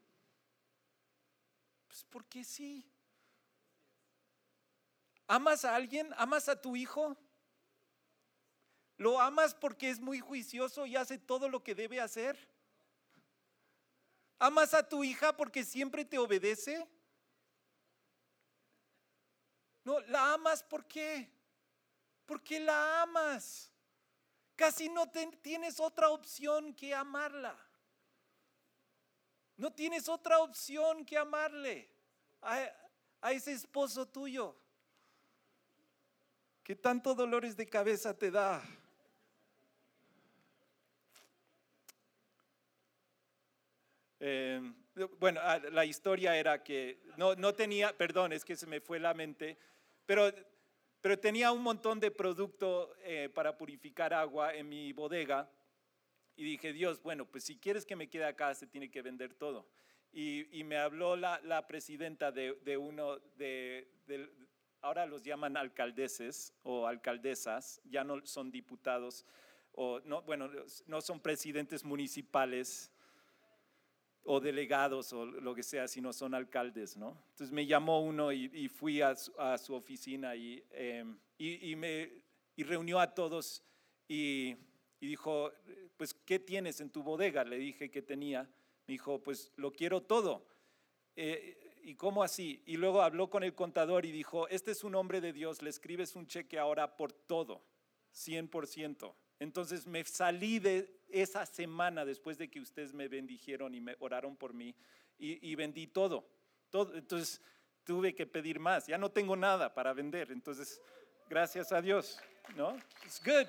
Pues 1.86 2.04
porque 2.10 2.44
sí. 2.44 2.92
¿Amas 5.28 5.66
a 5.66 5.76
alguien? 5.76 6.12
¿Amas 6.18 6.50
a 6.50 6.60
tu 6.60 6.76
hijo? 6.76 7.16
¿Lo 8.98 9.22
amas 9.22 9.54
porque 9.54 9.92
es 9.92 10.00
muy 10.00 10.20
juicioso 10.20 10.88
y 10.88 10.96
hace 10.96 11.20
todo 11.20 11.48
lo 11.48 11.62
que 11.64 11.76
debe 11.76 12.02
hacer? 12.02 12.55
¿Amas 14.38 14.74
a 14.74 14.88
tu 14.88 15.04
hija 15.04 15.36
porque 15.36 15.64
siempre 15.64 16.04
te 16.04 16.18
obedece? 16.18 16.86
No, 19.84 20.00
la 20.02 20.34
amas 20.34 20.64
¿por 20.64 20.86
qué? 20.86 21.32
Porque 22.26 22.60
la 22.60 23.04
amas. 23.04 23.72
Casi 24.56 24.90
no 24.90 25.10
tienes 25.42 25.80
otra 25.80 26.10
opción 26.10 26.74
que 26.74 26.94
amarla. 26.94 27.58
No 29.58 29.72
tienes 29.72 30.10
otra 30.10 30.40
opción 30.40 31.06
que 31.06 31.18
amarle 31.18 31.90
a 32.42 33.32
ese 33.32 33.54
esposo 33.54 34.06
tuyo. 34.08 34.56
¿Qué 36.64 36.76
tanto 36.76 37.14
dolores 37.14 37.56
de 37.56 37.70
cabeza 37.70 38.18
te 38.18 38.32
da? 38.32 38.64
Eh, 44.28 44.60
bueno, 45.20 45.40
ah, 45.44 45.60
la 45.72 45.86
historia 45.86 46.36
era 46.36 46.64
que 46.64 47.00
no, 47.16 47.36
no, 47.36 47.54
tenía, 47.54 47.96
perdón, 47.96 48.34
es 48.34 48.44
que 48.44 48.56
se 48.56 48.66
me 48.66 48.82
fue 48.82 49.00
la 49.00 49.14
mente, 49.14 49.56
pero, 50.08 50.34
pero 51.00 51.20
tenía 51.20 51.52
un 51.52 51.62
montón 51.62 52.00
de 52.00 52.10
producto 52.10 52.96
eh, 53.04 53.30
para 53.32 53.56
purificar 53.56 54.16
agua 54.16 54.56
en 54.56 54.68
mi 54.68 54.92
bodega 54.94 55.48
y 56.36 56.44
dije, 56.44 56.74
Dios, 56.74 57.04
bueno, 57.04 57.26
pues 57.26 57.44
si 57.44 57.60
quieres 57.60 57.86
que 57.86 57.96
me 57.96 58.10
quede 58.10 58.26
acá, 58.26 58.56
se 58.56 58.66
tiene 58.66 58.90
que 58.90 59.04
vender 59.04 59.36
todo. 59.36 59.68
Y, 60.12 60.58
y 60.58 60.64
me 60.64 60.78
habló 60.78 61.16
la, 61.16 61.40
la 61.44 61.68
presidenta 61.68 62.32
de, 62.32 62.58
de 62.64 62.78
uno 62.78 63.20
de, 63.38 63.92
de, 64.08 64.28
ahora 64.82 65.06
los 65.06 65.22
llaman 65.22 65.56
alcaldeses 65.56 66.52
o 66.64 66.88
alcaldesas, 66.88 67.80
ya 67.86 68.04
no 68.04 68.26
son 68.26 68.50
diputados, 68.50 69.24
o 69.74 70.00
no, 70.00 70.24
bueno, 70.24 70.50
no 70.88 71.02
son 71.02 71.20
presidentes 71.20 71.84
municipales 71.84 72.92
o 74.26 74.40
delegados 74.40 75.14
o 75.14 75.26
lo 75.26 75.54
que 75.54 75.64
sea, 75.64 75.88
sino 75.88 76.12
son 76.12 76.34
alcaldes, 76.34 76.98
¿no? 76.98 77.18
Entonces 77.30 77.52
me 77.52 77.66
llamó 77.66 78.02
uno 78.02 78.32
y, 78.32 78.68
fui 78.70 79.02
a 79.02 79.16
su, 79.16 79.74
oficina 79.74 80.34
em, 80.36 81.18
y, 81.38 81.72
y, 81.72 81.76
me, 81.76 82.12
y 82.56 82.64
reunió 82.64 83.00
a 83.00 83.14
todos 83.14 83.64
y, 84.08 84.56
dijo, 85.00 85.52
pues, 85.98 86.14
¿qué 86.14 86.40
tienes 86.40 86.82
en 86.82 86.90
tu 86.90 87.04
bodega? 87.04 87.44
Le 87.44 87.58
dije 87.58 87.92
que 87.92 88.02
tenía. 88.02 88.44
Me 88.88 88.94
dijo, 88.94 89.22
pues, 89.22 89.52
lo 89.56 89.72
quiero 89.72 90.02
todo. 90.02 90.48
Eh, 91.16 91.80
¿y 91.84 91.96
cómo 91.96 92.24
así? 92.24 92.64
Y 92.66 92.78
luego 92.78 93.02
habló 93.02 93.30
con 93.30 93.44
el 93.44 93.54
contador 93.54 94.06
y 94.06 94.12
dijo, 94.12 94.48
este 94.48 94.72
es 94.72 94.84
un 94.84 94.96
hombre 94.96 95.22
de 95.22 95.34
Dios, 95.34 95.62
le 95.62 95.70
escribes 95.70 96.16
un 96.16 96.26
cheque 96.26 96.58
ahora 96.58 96.98
por 96.98 97.14
todo, 97.14 97.64
100%. 98.14 99.14
Entonces 99.40 99.86
me 99.86 100.04
salí 100.04 100.60
de 100.60 101.05
esa 101.22 101.46
semana 101.46 102.04
después 102.04 102.38
de 102.38 102.50
que 102.50 102.60
ustedes 102.60 102.94
me 102.94 103.08
bendijeron 103.08 103.74
y 103.74 103.80
me 103.80 103.96
oraron 104.00 104.36
por 104.36 104.54
mí 104.54 104.76
y, 105.18 105.56
vendí 105.56 105.88
todo. 105.88 106.30
Entonces 106.74 107.42
tuve 107.86 108.14
que 108.14 108.26
pedir 108.26 108.60
más, 108.60 108.88
ya 108.88 108.98
no 108.98 109.10
tengo 109.10 109.38
nada 109.38 109.74
para 109.74 109.94
vender. 109.94 110.32
Entonces, 110.32 110.82
gracias 111.30 111.72
a 111.72 111.82
Dios, 111.82 112.20
¿no? 112.58 112.76
Es 113.06 113.22
good. 113.24 113.48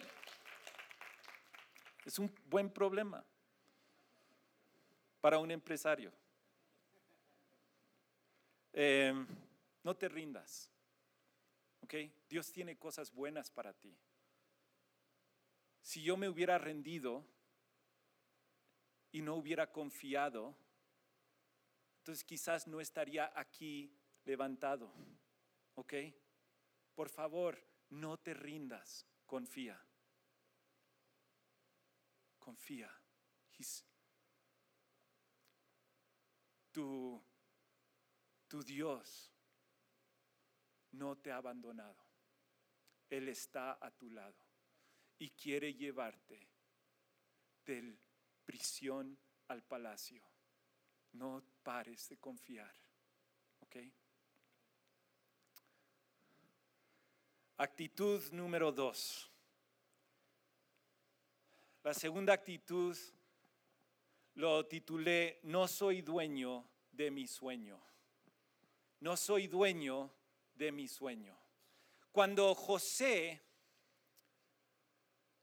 Es 2.05 2.19
un 2.21 2.33
buen 2.47 2.71
problema. 2.71 3.25
para 5.21 5.39
un 5.41 5.51
empresario. 5.51 6.13
Em, 8.73 9.27
no 9.83 9.97
te 9.97 10.09
rindas. 10.09 10.71
¿Ok? 11.81 11.95
Dios 12.29 12.53
tiene 12.53 12.79
cosas 12.79 13.13
buenas 13.13 13.51
para 13.51 13.73
ti. 13.73 13.93
Si 15.83 16.01
yo 16.01 16.17
me 16.17 16.29
hubiera 16.29 16.59
rendido 16.59 17.25
y 19.13 19.23
no 19.23 19.35
hubiera 19.37 19.71
confiado, 19.71 20.57
entonces 21.99 22.25
quizás 22.25 22.67
no 22.67 22.81
estaría 22.81 23.33
aquí 23.35 23.93
levantado. 24.25 24.93
¿Ok? 25.75 25.95
Por 26.95 27.09
favor, 27.09 27.63
no 27.91 28.17
te 28.19 28.35
rindas, 28.35 29.07
confía. 29.27 29.81
Confía. 32.39 32.93
tu, 36.77 37.25
tu 38.47 38.63
Dios 38.63 39.33
no 40.93 41.17
te 41.17 41.33
ha 41.33 41.39
abandonado. 41.39 41.97
Él 43.09 43.31
está 43.31 43.79
a 43.81 43.91
tu 43.91 44.11
lado 44.11 44.37
y 45.19 45.31
quiere 45.31 45.73
llevarte 45.73 46.49
del 47.65 47.99
prisión 48.47 49.19
al 49.49 49.63
palacio. 49.63 50.23
No 51.13 51.43
pares 51.63 52.09
de 52.09 52.17
confiar. 52.17 52.75
¿Ok? 53.61 53.77
Actitud 57.59 58.23
número 58.33 58.71
dos. 58.71 59.31
La 61.83 61.95
segunda 61.95 62.33
actitud 62.33 62.97
lo 64.35 64.67
titulé 64.67 65.41
No 65.43 65.67
soy 65.67 66.03
dueño 66.03 66.69
de 66.93 67.11
mi 67.11 67.27
sueño. 67.27 67.81
No 69.01 69.17
soy 69.17 69.47
dueño 69.47 70.11
de 70.55 70.73
mi 70.73 70.89
sueño. 70.89 71.37
Cuando 72.13 72.55
José 72.55 73.43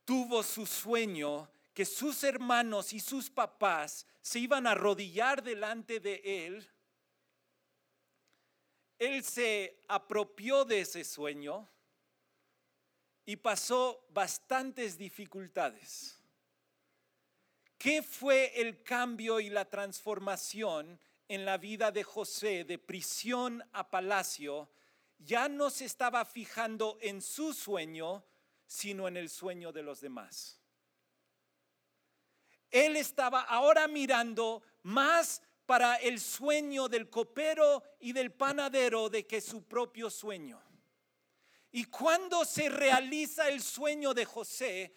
tuvo 0.05 0.43
su 0.43 0.65
sueño, 0.65 1.49
que 1.73 1.85
sus 1.85 2.23
hermanos 2.23 2.93
y 2.93 2.99
sus 2.99 3.29
papás 3.29 4.05
se 4.21 4.39
iban 4.39 4.67
a 4.67 4.71
arrodillar 4.71 5.43
delante 5.43 5.99
de 5.99 6.21
él, 6.23 6.69
él 8.99 9.23
se 9.23 9.81
apropió 9.87 10.65
de 10.65 10.81
ese 10.81 11.03
sueño 11.03 11.67
y 13.25 13.35
pasó 13.37 14.05
bastantes 14.11 14.97
dificultades. 14.97 16.19
¿Qué 17.77 18.01
fue 18.01 18.61
el 18.61 18.83
cambio 18.83 19.39
y 19.39 19.49
la 19.49 19.65
transformación 19.65 20.99
en 21.27 21.43
la 21.43 21.57
vida 21.57 21.91
de 21.91 22.03
José 22.03 22.63
de 22.63 22.77
prisión 22.77 23.61
a 23.73 23.89
palacio? 23.89 24.69
Ya 25.17 25.49
no 25.49 25.69
se 25.69 25.85
estaba 25.85 26.23
fijando 26.23 26.97
en 27.01 27.21
su 27.21 27.53
sueño, 27.53 28.23
sino 28.67 29.07
en 29.07 29.17
el 29.17 29.29
sueño 29.29 29.73
de 29.73 29.83
los 29.83 29.99
demás. 29.99 30.62
Él 32.73 32.95
estaba 32.95 33.41
ahora 33.41 33.87
mirando 33.87 34.63
más 34.81 35.43
para 35.67 35.95
el 35.97 36.19
sueño 36.19 36.89
del 36.89 37.07
copero 37.07 37.83
y 37.99 38.13
del 38.13 38.31
panadero 38.31 39.09
de 39.09 39.27
que 39.27 39.41
su 39.41 39.63
propio 39.63 40.09
sueño. 40.09 40.59
Y 41.71 41.85
cuando 41.85 42.43
se 42.43 42.69
realiza 42.69 43.47
el 43.47 43.61
sueño 43.61 44.15
de 44.15 44.25
José, 44.25 44.91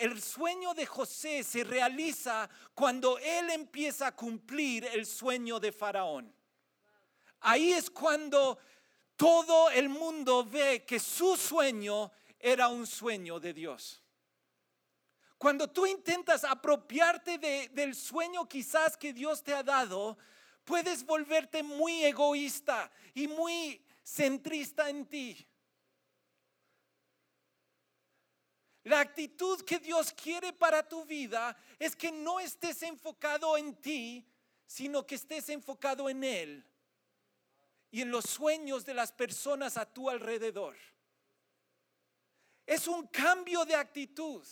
el 0.00 0.20
sueño 0.20 0.74
de 0.74 0.86
José 0.86 1.44
se 1.44 1.62
realiza 1.62 2.50
cuando 2.74 3.16
él 3.18 3.50
empieza 3.50 4.08
a 4.08 4.16
cumplir 4.16 4.84
el 4.86 5.06
sueño 5.06 5.60
de 5.60 5.70
Faraón. 5.70 6.34
Ahí 7.42 7.72
es 7.72 7.90
cuando 7.90 8.58
todo 9.14 9.70
el 9.70 9.88
mundo 9.88 10.44
ve 10.44 10.84
que 10.84 10.98
su 10.98 11.36
sueño 11.36 12.10
era 12.40 12.66
un 12.66 12.88
sueño 12.88 13.38
de 13.38 13.52
Dios. 13.52 13.99
Cuando 15.40 15.70
tú 15.70 15.86
intentas 15.86 16.44
apropiarte 16.44 17.38
del 17.72 17.94
sueño 17.94 18.46
quizás 18.46 18.94
que 18.94 19.14
Dios 19.14 19.42
te 19.42 19.54
ha 19.54 19.62
dado, 19.62 20.18
puedes 20.64 21.02
volverte 21.02 21.62
muy 21.62 22.04
egoísta 22.04 22.92
y 23.14 23.26
muy 23.26 23.82
centrista 24.02 24.90
en 24.90 25.06
ti. 25.06 25.48
La 28.82 29.00
actitud 29.00 29.62
que 29.62 29.78
Dios 29.78 30.12
quiere 30.12 30.52
para 30.52 30.86
tu 30.86 31.06
vida 31.06 31.56
es 31.78 31.96
que 31.96 32.12
no 32.12 32.38
estés 32.38 32.82
enfocado 32.82 33.56
en 33.56 33.74
ti, 33.76 34.30
sino 34.66 35.06
que 35.06 35.14
estés 35.14 35.48
enfocado 35.48 36.10
en 36.10 36.22
Él 36.22 36.66
y 37.90 38.02
en 38.02 38.10
los 38.10 38.26
sueños 38.26 38.84
de 38.84 38.92
las 38.92 39.10
personas 39.10 39.78
a 39.78 39.90
tu 39.90 40.10
alrededor. 40.10 40.76
Es 42.66 42.86
un 42.86 43.06
cambio 43.06 43.64
de 43.64 43.74
actitud. 43.74 44.46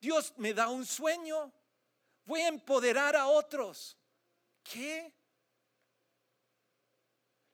Dios 0.00 0.32
me 0.38 0.54
da 0.54 0.68
un 0.68 0.86
sueño, 0.86 1.52
voy 2.24 2.40
a 2.40 2.48
empoderar 2.48 3.14
a 3.16 3.28
otros. 3.28 3.96
¿Qué? 4.62 5.12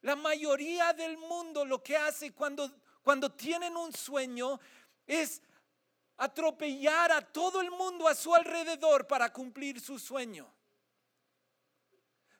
La 0.02 0.14
mayoría 0.14 0.92
del 0.92 1.18
mundo 1.18 1.64
lo 1.64 1.82
que 1.82 1.96
hace 1.96 2.32
cuando, 2.32 2.70
cuando 3.02 3.32
tienen 3.32 3.76
un 3.76 3.92
sueño 3.92 4.60
es 5.04 5.42
atropellar 6.18 7.10
a 7.10 7.20
todo 7.20 7.60
el 7.60 7.70
mundo 7.70 8.06
a 8.06 8.14
su 8.14 8.34
alrededor 8.34 9.06
para 9.06 9.32
cumplir 9.32 9.80
su 9.80 9.98
sueño. 9.98 10.52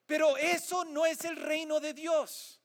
Pero 0.06 0.36
eso 0.36 0.84
no 0.84 1.04
es 1.04 1.24
el 1.24 1.36
reino 1.36 1.80
de 1.80 1.92
Dios. 1.92 2.60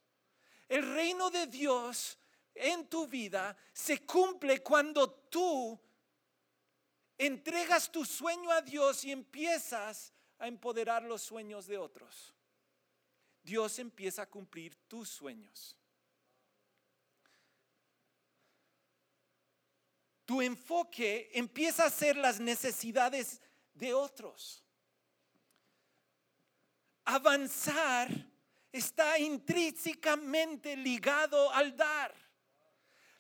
El 0.70 0.94
reino 0.94 1.32
de 1.32 1.48
Dios 1.48 2.18
en 2.54 2.88
tu 2.88 3.08
vida 3.08 3.58
se 3.74 4.06
cumple 4.06 4.62
cuando 4.62 5.10
tú 5.10 5.80
entregas 7.26 7.92
tu 7.92 8.06
sueño 8.06 8.52
a 8.52 8.62
Dios 8.62 9.04
y 9.06 9.12
empiezas 9.12 10.14
a 10.40 10.48
empoderar 10.48 11.04
los 11.04 11.22
sueños 11.22 11.68
de 11.68 11.78
otros. 11.78 12.34
Dios 13.44 13.80
empieza 13.80 14.24
a 14.24 14.30
cumplir 14.30 14.76
tus 14.88 15.10
sueños. 15.10 15.76
tu 20.32 20.42
enfoque 20.42 21.30
empieza 21.34 21.84
a 21.84 21.90
ser 21.90 22.16
las 22.16 22.40
necesidades 22.40 23.42
de 23.74 23.94
otros. 23.94 24.64
Avanzar 27.04 28.10
está 28.72 29.20
intrínsecamente 29.20 30.78
ligado 30.78 31.52
al 31.52 31.76
dar. 31.76 32.16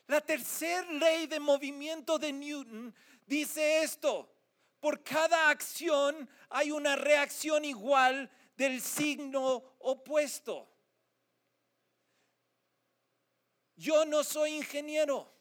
La 0.08 0.22
tercera 0.22 0.90
ley 0.90 1.28
de 1.28 1.42
movimiento 1.42 2.18
de 2.18 2.32
Newton 2.32 2.96
dice 3.25 3.84
esto, 3.84 4.31
por 4.79 5.03
cada 5.03 5.49
acción 5.49 6.29
hay 6.49 6.71
una 6.71 6.95
reacción 6.95 7.65
igual 7.65 8.29
del 8.57 8.81
signo 8.81 9.63
opuesto. 9.79 10.67
Yo 13.75 14.05
no 14.05 14.23
soy 14.23 14.55
ingeniero 14.55 15.31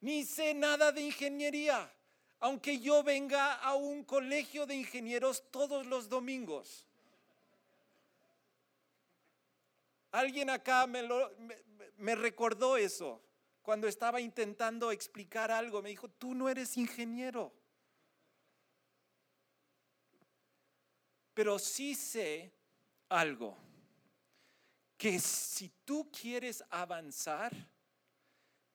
ni 0.00 0.24
sé 0.24 0.54
nada 0.54 0.92
de 0.92 1.02
ingeniería, 1.02 1.92
aunque 2.40 2.78
yo 2.78 3.02
venga 3.02 3.54
a 3.54 3.74
un 3.74 4.04
colegio 4.04 4.66
de 4.66 4.74
ingenieros 4.74 5.44
todos 5.50 5.86
los 5.86 6.08
domingos. 6.08 6.86
Alguien 10.10 10.50
acá 10.50 10.86
me, 10.86 11.02
me, 11.98 12.14
recordó 12.14 12.76
eso 12.76 13.22
cuando 13.62 13.86
estaba 13.88 14.20
intentando 14.20 14.90
explicar 14.90 15.50
algo. 15.50 15.82
Me 15.82 15.90
dijo, 15.90 16.08
tú 16.08 16.34
no 16.34 16.48
eres 16.48 16.76
ingeniero. 16.76 17.52
Pero 21.34 21.58
sí 21.58 21.94
sé 21.94 22.52
algo, 23.08 23.56
que 24.96 25.18
si 25.18 25.68
tú 25.84 26.10
quieres 26.10 26.62
avanzar, 26.68 27.52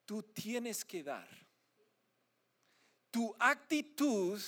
tú 0.05 0.23
tienes 0.23 0.83
que 0.83 1.03
dar. 1.03 1.27
Tu 3.11 3.35
actitud 3.39 4.41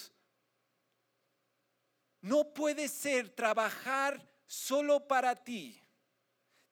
no 2.21 2.53
puede 2.53 2.87
ser 2.87 3.29
trabajar 3.29 4.25
solo 4.45 5.07
para 5.07 5.35
ti. 5.35 5.79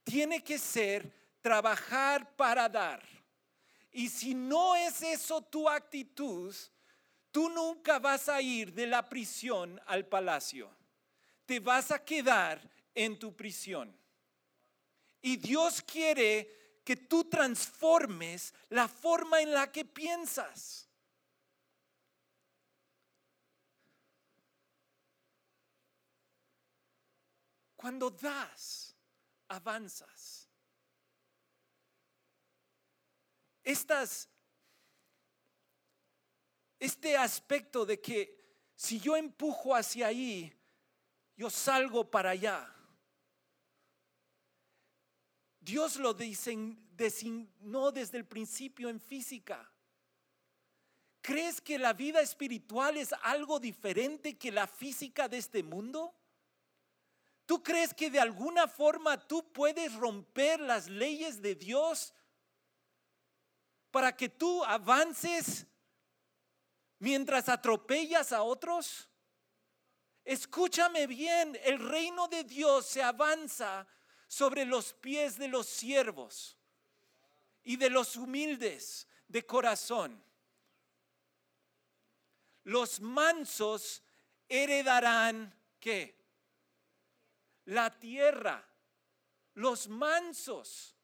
Tiene 0.03 0.43
que 0.43 0.57
ser 0.57 1.11
trabajar 1.41 2.35
para 2.35 2.67
dar. 2.67 3.14
Y 3.95 4.09
si 4.09 4.33
no 4.33 4.75
es 4.75 5.01
eso 5.03 5.41
tu 5.41 5.69
actitud, 5.69 6.53
tú 7.31 7.47
nunca 7.47 7.97
vas 7.97 8.27
a 8.27 8.41
ir 8.41 8.73
de 8.73 8.87
la 8.87 9.07
prisión 9.07 9.81
al 9.85 10.05
palacio. 10.05 10.69
Te 11.45 11.61
vas 11.61 11.91
a 11.91 12.03
quedar 12.03 12.59
en 12.93 13.17
tu 13.17 13.33
prisión. 13.33 13.97
Y 15.21 15.37
Dios 15.37 15.81
quiere 15.81 16.81
que 16.83 16.97
tú 16.97 17.23
transformes 17.23 18.53
la 18.67 18.89
forma 18.89 19.41
en 19.41 19.53
la 19.53 19.71
que 19.71 19.85
piensas. 19.85 20.89
Cuando 27.77 28.09
das, 28.09 28.93
avanzas. 29.47 30.44
Estas, 33.65 34.29
este 36.79 37.17
aspecto 37.17 37.83
de 37.83 37.99
que 37.99 38.39
si 38.75 38.99
yo 38.99 39.17
empujo 39.17 39.75
hacia 39.75 40.07
ahí, 40.07 40.53
yo 41.35 41.49
salgo 41.49 42.09
para 42.09 42.29
allá. 42.29 42.71
Dios 45.59 45.95
lo 45.95 46.13
designó 46.13 47.91
desde 47.91 48.19
el 48.19 48.25
principio 48.27 48.87
en 48.87 49.01
física. 49.01 49.71
¿Crees 51.21 51.59
que 51.59 51.79
la 51.79 51.93
vida 51.93 52.21
espiritual 52.21 52.97
es 52.97 53.13
algo 53.23 53.59
diferente 53.59 54.37
que 54.37 54.51
la 54.51 54.67
física 54.67 55.27
de 55.27 55.39
este 55.39 55.63
mundo? 55.63 56.13
¿Tú 57.47 57.63
crees 57.63 57.95
que 57.95 58.11
de 58.11 58.19
alguna 58.19 58.67
forma 58.67 59.17
tú 59.27 59.51
puedes 59.51 59.95
romper 59.95 60.59
las 60.59 60.87
leyes 60.87 61.41
de 61.41 61.55
Dios 61.55 62.13
para 63.95 64.13
que 64.13 64.27
tú 64.27 64.61
avances 64.65 65.65
mientras 66.99 67.47
atropellas 67.47 68.33
a 68.33 68.43
otros? 68.43 69.07
Escúchame 70.25 71.07
bien, 71.07 71.57
el 71.63 71.79
reino 71.79 72.27
de 72.27 72.43
Dios 72.43 72.85
se 72.85 73.01
avanza 73.01 73.87
sobre 74.27 74.65
los 74.65 74.91
pies 74.91 75.37
de 75.37 75.47
los 75.47 75.67
siervos 75.67 76.57
y 77.63 77.77
de 77.77 77.89
los 77.89 78.17
humildes 78.17 79.07
de 79.29 79.45
corazón 79.45 80.21
los 82.65 82.99
mansos 82.99 84.03
heredarán 84.49 85.53
qué? 85.79 86.19
La 87.65 87.97
tierra. 87.97 88.67
Los 89.53 89.87
mansos. 89.87 90.97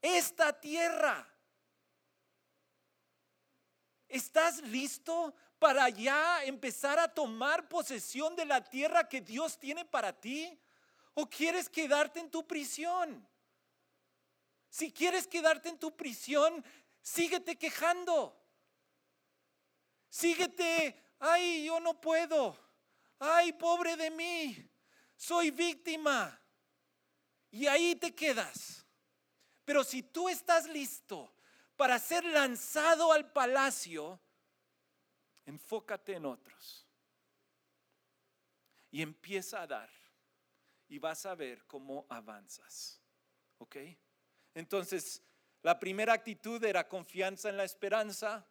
Esta 0.00 0.58
tierra. 0.58 1.26
¿Estás 4.08 4.60
listo 4.62 5.34
para 5.58 5.88
ya 5.88 6.42
empezar 6.44 6.98
a 6.98 7.12
tomar 7.12 7.68
posesión 7.68 8.34
de 8.34 8.44
la 8.44 8.64
tierra 8.64 9.08
que 9.08 9.20
Dios 9.20 9.58
tiene 9.58 9.84
para 9.84 10.12
ti? 10.12 10.58
¿O 11.14 11.28
quieres 11.28 11.68
quedarte 11.68 12.18
en 12.18 12.30
tu 12.30 12.46
prisión? 12.46 13.28
Si 14.68 14.92
quieres 14.92 15.26
quedarte 15.26 15.68
en 15.68 15.78
tu 15.78 15.96
prisión, 15.96 16.64
síguete 17.02 17.56
quejando. 17.56 18.36
Síguete, 20.08 21.00
ay, 21.18 21.64
yo 21.64 21.78
no 21.78 22.00
puedo. 22.00 22.56
Ay, 23.18 23.52
pobre 23.52 23.96
de 23.96 24.10
mí. 24.10 24.56
Soy 25.16 25.50
víctima. 25.50 26.40
Y 27.50 27.66
ahí 27.66 27.94
te 27.94 28.14
quedas. 28.14 28.79
Pero 29.70 29.84
si 29.84 30.02
tú 30.02 30.28
estás 30.28 30.66
listo 30.66 31.32
para 31.76 31.96
ser 32.00 32.24
lanzado 32.24 33.12
al 33.12 33.30
palacio, 33.30 34.18
enfócate 35.46 36.14
en 36.14 36.26
otros. 36.26 36.84
Y 38.90 39.00
empieza 39.00 39.62
a 39.62 39.68
dar. 39.68 39.88
Y 40.88 40.98
vas 40.98 41.24
a 41.24 41.36
ver 41.36 41.64
cómo 41.68 42.04
avanzas. 42.08 43.00
¿Ok? 43.58 43.76
Entonces, 44.54 45.22
la 45.62 45.78
primera 45.78 46.14
actitud 46.14 46.64
era 46.64 46.88
confianza 46.88 47.48
en 47.48 47.56
la 47.56 47.62
esperanza. 47.62 48.44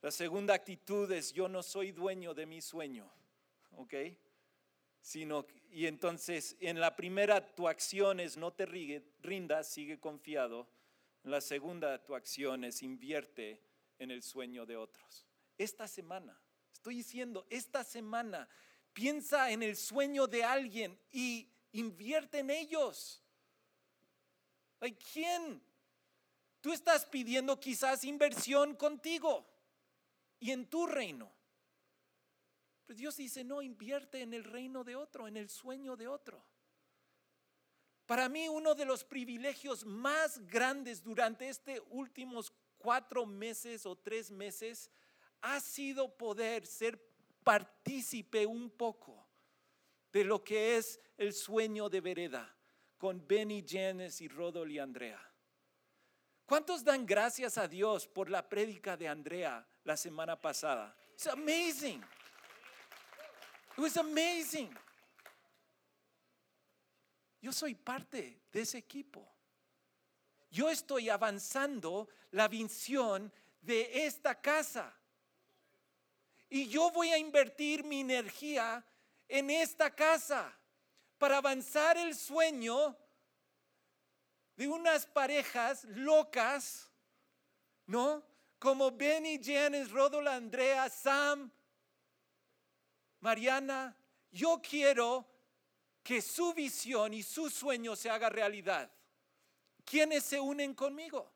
La 0.00 0.10
segunda 0.10 0.54
actitud 0.54 1.12
es 1.12 1.30
yo 1.34 1.46
no 1.50 1.62
soy 1.62 1.92
dueño 1.92 2.32
de 2.32 2.46
mi 2.46 2.62
sueño, 2.62 3.12
¿ok? 3.72 3.92
Sino, 5.02 5.46
y 5.70 5.86
entonces 5.86 6.56
en 6.60 6.80
la 6.80 6.96
primera 6.96 7.54
tu 7.54 7.68
acción 7.68 8.20
es 8.20 8.36
no 8.36 8.52
te 8.52 8.66
rindas, 8.66 9.68
sigue 9.68 9.98
confiado. 9.98 10.68
En 11.24 11.30
la 11.30 11.40
segunda 11.40 12.04
tu 12.04 12.14
acción 12.14 12.64
es 12.64 12.82
invierte 12.82 13.62
en 13.98 14.10
el 14.10 14.22
sueño 14.22 14.66
de 14.66 14.76
otros. 14.76 15.26
Esta 15.56 15.88
semana, 15.88 16.40
estoy 16.72 16.96
diciendo, 16.96 17.46
esta 17.50 17.84
semana 17.84 18.48
piensa 18.92 19.50
en 19.50 19.62
el 19.62 19.76
sueño 19.76 20.26
de 20.26 20.44
alguien 20.44 20.98
y 21.10 21.48
invierte 21.72 22.40
en 22.40 22.50
ellos. 22.50 23.22
¿Quién? 25.12 25.62
Tú 26.60 26.72
estás 26.72 27.06
pidiendo 27.06 27.58
quizás 27.58 28.04
inversión 28.04 28.74
contigo 28.74 29.46
y 30.40 30.50
en 30.50 30.66
tu 30.66 30.86
reino. 30.86 31.37
Pero 32.88 32.96
Dios 32.96 33.18
dice, 33.18 33.44
no, 33.44 33.60
invierte 33.60 34.22
en 34.22 34.32
el 34.32 34.44
reino 34.44 34.82
de 34.82 34.96
otro, 34.96 35.28
en 35.28 35.36
el 35.36 35.50
sueño 35.50 35.94
de 35.94 36.08
otro. 36.08 36.42
Para 38.06 38.30
mí 38.30 38.48
uno 38.48 38.74
de 38.74 38.86
los 38.86 39.04
privilegios 39.04 39.84
más 39.84 40.38
grandes 40.46 41.02
durante 41.02 41.50
estos 41.50 41.82
últimos 41.90 42.50
cuatro 42.78 43.26
meses 43.26 43.84
o 43.84 43.94
tres 43.94 44.30
meses 44.30 44.90
ha 45.42 45.60
sido 45.60 46.16
poder 46.16 46.64
ser 46.64 46.98
partícipe 47.44 48.46
un 48.46 48.70
poco 48.70 49.28
de 50.10 50.24
lo 50.24 50.42
que 50.42 50.78
es 50.78 50.98
el 51.18 51.34
sueño 51.34 51.90
de 51.90 52.00
vereda 52.00 52.56
con 52.96 53.28
Benny 53.28 53.66
Janes 53.68 54.22
y 54.22 54.28
Rodol 54.28 54.72
y 54.72 54.78
Andrea. 54.78 55.20
¿Cuántos 56.46 56.82
dan 56.82 57.04
gracias 57.04 57.58
a 57.58 57.68
Dios 57.68 58.08
por 58.08 58.30
la 58.30 58.48
prédica 58.48 58.96
de 58.96 59.08
Andrea 59.08 59.68
la 59.84 59.96
semana 59.96 60.40
pasada. 60.40 60.94
It's 61.14 61.26
amazing. 61.26 62.02
It 63.78 63.80
was 63.80 63.96
amazing. 63.96 64.76
Yo 67.40 67.52
soy 67.52 67.76
parte 67.76 68.40
de 68.50 68.60
ese 68.60 68.76
equipo. 68.76 69.24
Yo 70.50 70.68
estoy 70.68 71.08
avanzando 71.08 72.08
la 72.32 72.48
visión 72.48 73.32
de 73.62 74.04
esta 74.04 74.34
casa. 74.34 74.92
Y 76.50 76.66
yo 76.66 76.90
voy 76.90 77.10
a 77.10 77.18
invertir 77.18 77.84
mi 77.84 78.00
energía 78.00 78.84
en 79.28 79.48
esta 79.48 79.94
casa 79.94 80.52
para 81.16 81.36
avanzar 81.36 81.96
el 81.96 82.16
sueño 82.16 82.96
de 84.56 84.66
unas 84.66 85.06
parejas 85.06 85.84
locas, 85.84 86.90
¿no? 87.86 88.24
como 88.58 88.90
Benny, 88.90 89.38
Janice, 89.40 89.92
Rodolfo, 89.92 90.28
Andrea, 90.30 90.88
Sam, 90.90 91.48
Mariana, 93.20 93.96
yo 94.30 94.60
quiero 94.62 95.26
que 96.02 96.22
su 96.22 96.54
visión 96.54 97.12
y 97.14 97.22
su 97.22 97.50
sueño 97.50 97.96
se 97.96 98.10
haga 98.10 98.28
realidad. 98.28 98.90
¿Quiénes 99.84 100.24
se 100.24 100.40
unen 100.40 100.74
conmigo? 100.74 101.30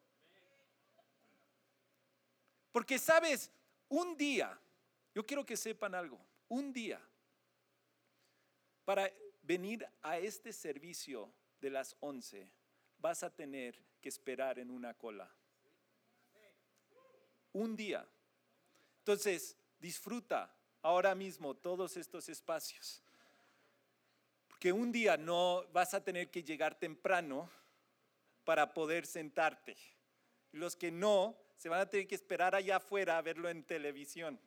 Porque 2.71 2.99
sabes, 2.99 3.51
un 3.89 4.17
día, 4.17 4.59
yo 5.15 5.27
quiero 5.27 5.45
que 5.45 5.57
sepan 5.57 5.95
algo, 5.95 6.19
un 6.49 6.73
día, 6.73 7.01
para 8.85 9.11
venir 9.43 9.87
a 10.03 10.19
este 10.19 10.53
servicio 10.53 11.33
de 11.61 11.71
las 11.71 11.97
11, 12.01 12.51
vas 12.99 13.23
a 13.23 13.31
tener 13.31 13.79
que 14.01 14.09
esperar 14.09 14.59
en 14.59 14.71
una 14.71 14.95
cola 14.95 15.31
un 17.53 17.77
día. 17.77 18.07
Entonces, 18.99 19.57
disfruta 19.79 20.55
ahora 20.83 21.15
mismo 21.15 21.55
todos 21.55 21.97
estos 21.97 22.29
espacios. 22.29 23.03
Porque 24.49 24.73
un 24.73 24.93
día 24.93 25.17
no 25.17 25.65
vas 25.73 25.95
a 25.95 26.05
tener 26.05 26.31
que 26.31 26.43
llegar 26.43 26.79
temprano 26.79 27.49
para 28.45 28.75
poder 28.75 29.07
sentarte. 29.07 29.77
Los 30.53 30.77
que 30.77 30.91
no, 30.91 31.37
se 31.57 31.69
van 31.69 31.81
a 31.81 31.89
tener 31.89 32.07
que 32.07 32.15
esperar 32.15 32.55
allá 32.55 32.77
afuera 32.77 33.17
a 33.17 33.23
verlo 33.23 33.49
en 33.49 33.65
televisión, 33.65 34.39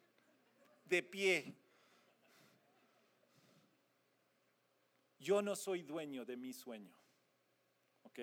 de 0.86 1.02
pie. 1.02 1.54
Yo 5.20 5.42
no 5.42 5.56
soy 5.56 5.82
dueño 5.82 6.26
de 6.26 6.38
mi 6.38 6.54
sueño. 6.54 6.96
¿Ok? 8.04 8.20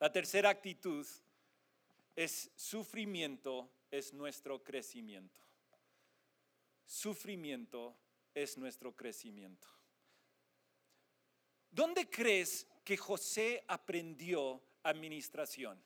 La 0.00 0.10
tercera 0.10 0.50
actitud 0.50 1.06
es 2.16 2.50
sufrimiento 2.56 3.70
es 3.90 4.12
nuestro 4.12 4.62
crecimiento. 4.62 5.40
Sufrimiento 6.90 7.96
es 8.34 8.58
nuestro 8.58 8.96
crecimiento. 8.96 9.68
¿Dónde 11.70 12.10
crees 12.10 12.66
que 12.82 12.96
José 12.96 13.64
aprendió 13.68 14.60
administración? 14.82 15.80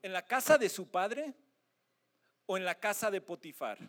¿En 0.00 0.12
la 0.12 0.24
casa 0.24 0.58
de 0.58 0.68
su 0.68 0.92
padre 0.92 1.34
o 2.46 2.56
en 2.56 2.64
la 2.64 2.78
casa 2.78 3.10
de 3.10 3.20
Potifar? 3.20 3.80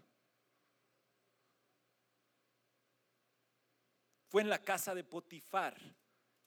Fue 4.27 4.41
en 4.41 4.49
la 4.49 4.63
casa 4.63 4.95
de 4.95 5.03
Potifar 5.03 5.79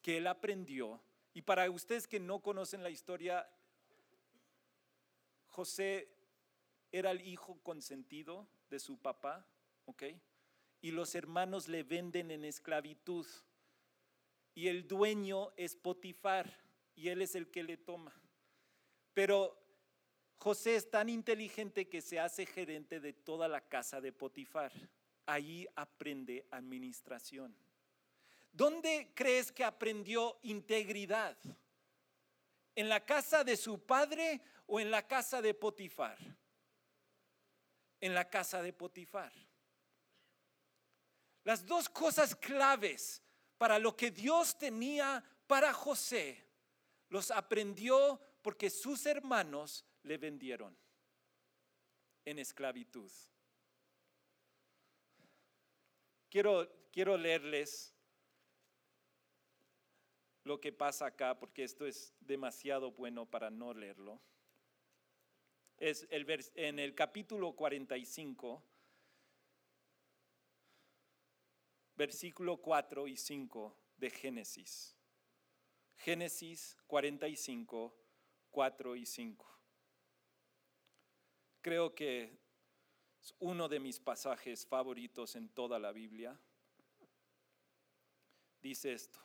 que 0.03 0.16
él 0.16 0.27
aprendió. 0.27 1.01
Y 1.33 1.42
para 1.42 1.71
ustedes 1.71 2.09
que 2.09 2.18
no 2.18 2.40
conocen 2.40 2.83
la 2.83 2.90
historia, 2.90 3.49
José 5.47 6.17
era 6.92 7.11
el 7.11 7.27
hijo 7.27 7.59
consentido 7.62 8.48
de 8.70 8.79
su 8.79 8.98
papá, 8.98 9.46
¿ok? 9.85 10.05
y 10.81 10.90
los 10.90 11.14
hermanos 11.14 11.68
le 11.68 11.83
venden 11.83 12.31
en 12.31 12.44
esclavitud. 12.44 13.27
Y 14.55 14.68
el 14.68 14.87
dueño 14.87 15.53
es 15.57 15.77
Potifar 15.77 16.53
y 16.94 17.09
él 17.09 17.22
es 17.22 17.35
el 17.35 17.51
que 17.51 17.62
le 17.62 17.77
toma. 17.77 18.14
Pero 19.14 19.57
José 20.37 20.77
es 20.77 20.90
tan 20.90 21.09
inteligente 21.09 21.88
que 21.88 22.01
se 22.01 22.20
hace 22.20 22.46
gerente 22.46 23.01
de 23.01 23.12
toda 23.12 23.48
la 23.48 23.61
casa 23.61 24.01
de 24.01 24.12
Potifar. 24.12 24.72
Ahí 25.27 25.66
aprende 25.74 26.46
administración. 26.51 27.55
¿Dónde 28.53 29.12
crees 29.14 29.53
que 29.53 29.64
aprendió 29.64 30.38
integridad? 30.42 31.37
¿En 32.74 32.88
la 32.88 33.05
casa 33.05 33.44
de 33.44 33.57
su 33.57 33.85
padre 33.85 34.40
o 34.66 34.81
en 34.81 34.90
la 34.90 35.07
casa 35.07 35.42
de 35.42 35.55
Potifar? 35.55 36.18
En 38.00 38.14
la 38.14 38.28
casa 38.28 38.62
de 38.62 38.72
Potifar. 38.72 39.32
Las 41.44 41.66
dos 41.66 41.88
cosas 41.88 42.34
claves 42.37 43.22
para 43.56 43.78
lo 43.78 43.96
que 43.96 44.11
Dios 44.11 44.56
tenía 44.56 45.24
para 45.46 45.72
José 45.72 46.44
los 47.08 47.30
aprendió 47.30 48.20
porque 48.42 48.70
sus 48.70 49.06
hermanos 49.06 49.84
le 50.02 50.18
vendieron 50.18 50.76
en 52.24 52.38
esclavitud. 52.38 53.11
Quiero, 56.28 56.70
quiero 56.92 57.16
leerles 57.16 57.94
lo 60.44 60.61
que 60.61 60.72
pasa 60.72 61.06
acá 61.06 61.38
porque 61.38 61.64
esto 61.64 61.87
es 61.87 62.14
demasiado 62.20 62.92
bueno 62.92 63.26
para 63.26 63.50
no 63.50 63.72
leerlo. 63.72 64.20
Es 65.79 66.07
el 66.11 66.27
en 66.57 66.79
el 66.81 66.95
capítulo 66.95 67.53
45, 67.55 68.62
versículo 71.95 72.57
4 72.57 73.07
y 73.07 73.17
5 73.17 73.77
de 73.97 74.11
Génesis. 74.11 74.97
Génesis 75.97 76.77
45, 76.87 77.95
4 78.51 78.97
y 78.97 79.07
5. 79.07 79.59
Creo 81.61 81.95
que 81.95 82.38
es 83.21 83.35
uno 83.41 83.69
de 83.69 83.81
mis 83.81 84.01
pasajes 84.01 84.67
favoritos 84.67 85.37
en 85.37 85.49
toda 85.49 85.79
la 85.79 85.93
Biblia. 85.93 86.41
Dice 88.61 88.93
esto. 88.93 89.21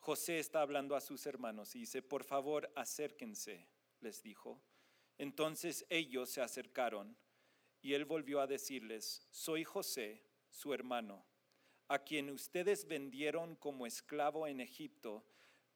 José 0.00 0.38
está 0.38 0.62
hablando 0.62 0.96
a 0.96 1.00
sus 1.00 1.26
hermanos 1.26 1.76
y 1.76 1.80
dice, 1.80 2.00
por 2.00 2.24
favor, 2.24 2.72
acérquense, 2.74 3.68
les 4.00 4.22
dijo. 4.22 4.60
Entonces 5.18 5.84
ellos 5.88 6.30
se 6.30 6.40
acercaron 6.40 7.16
y 7.80 7.94
él 7.94 8.04
volvió 8.04 8.40
a 8.40 8.46
decirles, 8.46 9.26
soy 9.30 9.64
José, 9.64 10.22
su 10.50 10.74
hermano, 10.74 11.24
a 11.88 12.00
quien 12.00 12.30
ustedes 12.30 12.86
vendieron 12.86 13.56
como 13.56 13.86
esclavo 13.86 14.46
en 14.46 14.60
Egipto, 14.60 15.24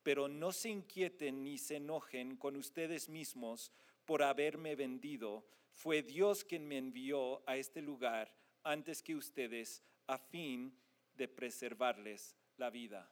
pero 0.02 0.28
no 0.28 0.52
se 0.52 0.68
inquieten 0.68 1.44
ni 1.44 1.58
se 1.58 1.76
enojen 1.76 2.36
con 2.36 2.56
ustedes 2.56 3.08
mismos 3.08 3.72
por 4.04 4.22
haberme 4.22 4.74
vendido. 4.74 5.46
Fue 5.70 6.02
Dios 6.02 6.44
quien 6.44 6.66
me 6.66 6.78
envió 6.78 7.48
a 7.48 7.56
este 7.56 7.80
lugar 7.80 8.34
antes 8.62 9.02
que 9.02 9.14
ustedes 9.14 9.82
a 10.06 10.18
fin 10.18 10.76
de 11.14 11.28
preservarles 11.28 12.36
la 12.56 12.70
vida. 12.70 13.10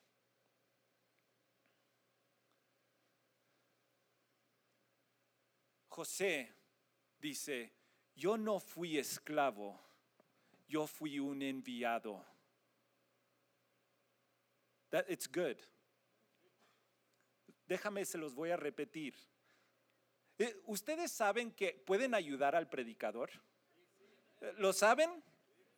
José 5.91 6.55
dice, 7.21 7.73
yo 8.15 8.37
no 8.37 8.61
fui 8.61 8.97
esclavo, 8.97 9.79
yo 10.69 10.87
fui 10.87 11.19
un 11.19 11.43
enviado. 11.43 12.25
That 14.91 15.05
it's 15.09 15.29
good. 15.29 15.57
Déjame, 17.67 18.05
se 18.05 18.19
los 18.19 18.35
voy 18.35 18.51
a 18.51 18.57
repetir. 18.57 19.15
Eh, 20.39 20.57
¿Ustedes 20.67 21.13
saben 21.13 21.53
que 21.53 21.73
pueden 21.87 22.15
ayudar 22.15 22.57
al 22.57 22.69
predicador? 22.69 23.31
¿Lo 24.59 24.73
saben? 24.73 25.23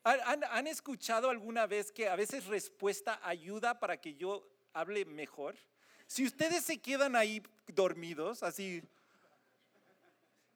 ¿Han, 0.04 0.66
escuchado 0.66 1.30
alguna 1.30 1.66
vez 1.66 1.90
que 1.90 2.08
a 2.08 2.16
veces 2.16 2.46
respuesta 2.46 3.20
ayuda 3.22 3.78
para 3.78 4.00
que 4.00 4.14
yo 4.14 4.48
hable 4.72 5.04
mejor? 5.04 5.56
Si 6.06 6.24
ustedes 6.24 6.64
se 6.64 6.80
quedan 6.80 7.16
ahí 7.16 7.42
dormidos, 7.68 8.42
así, 8.42 8.82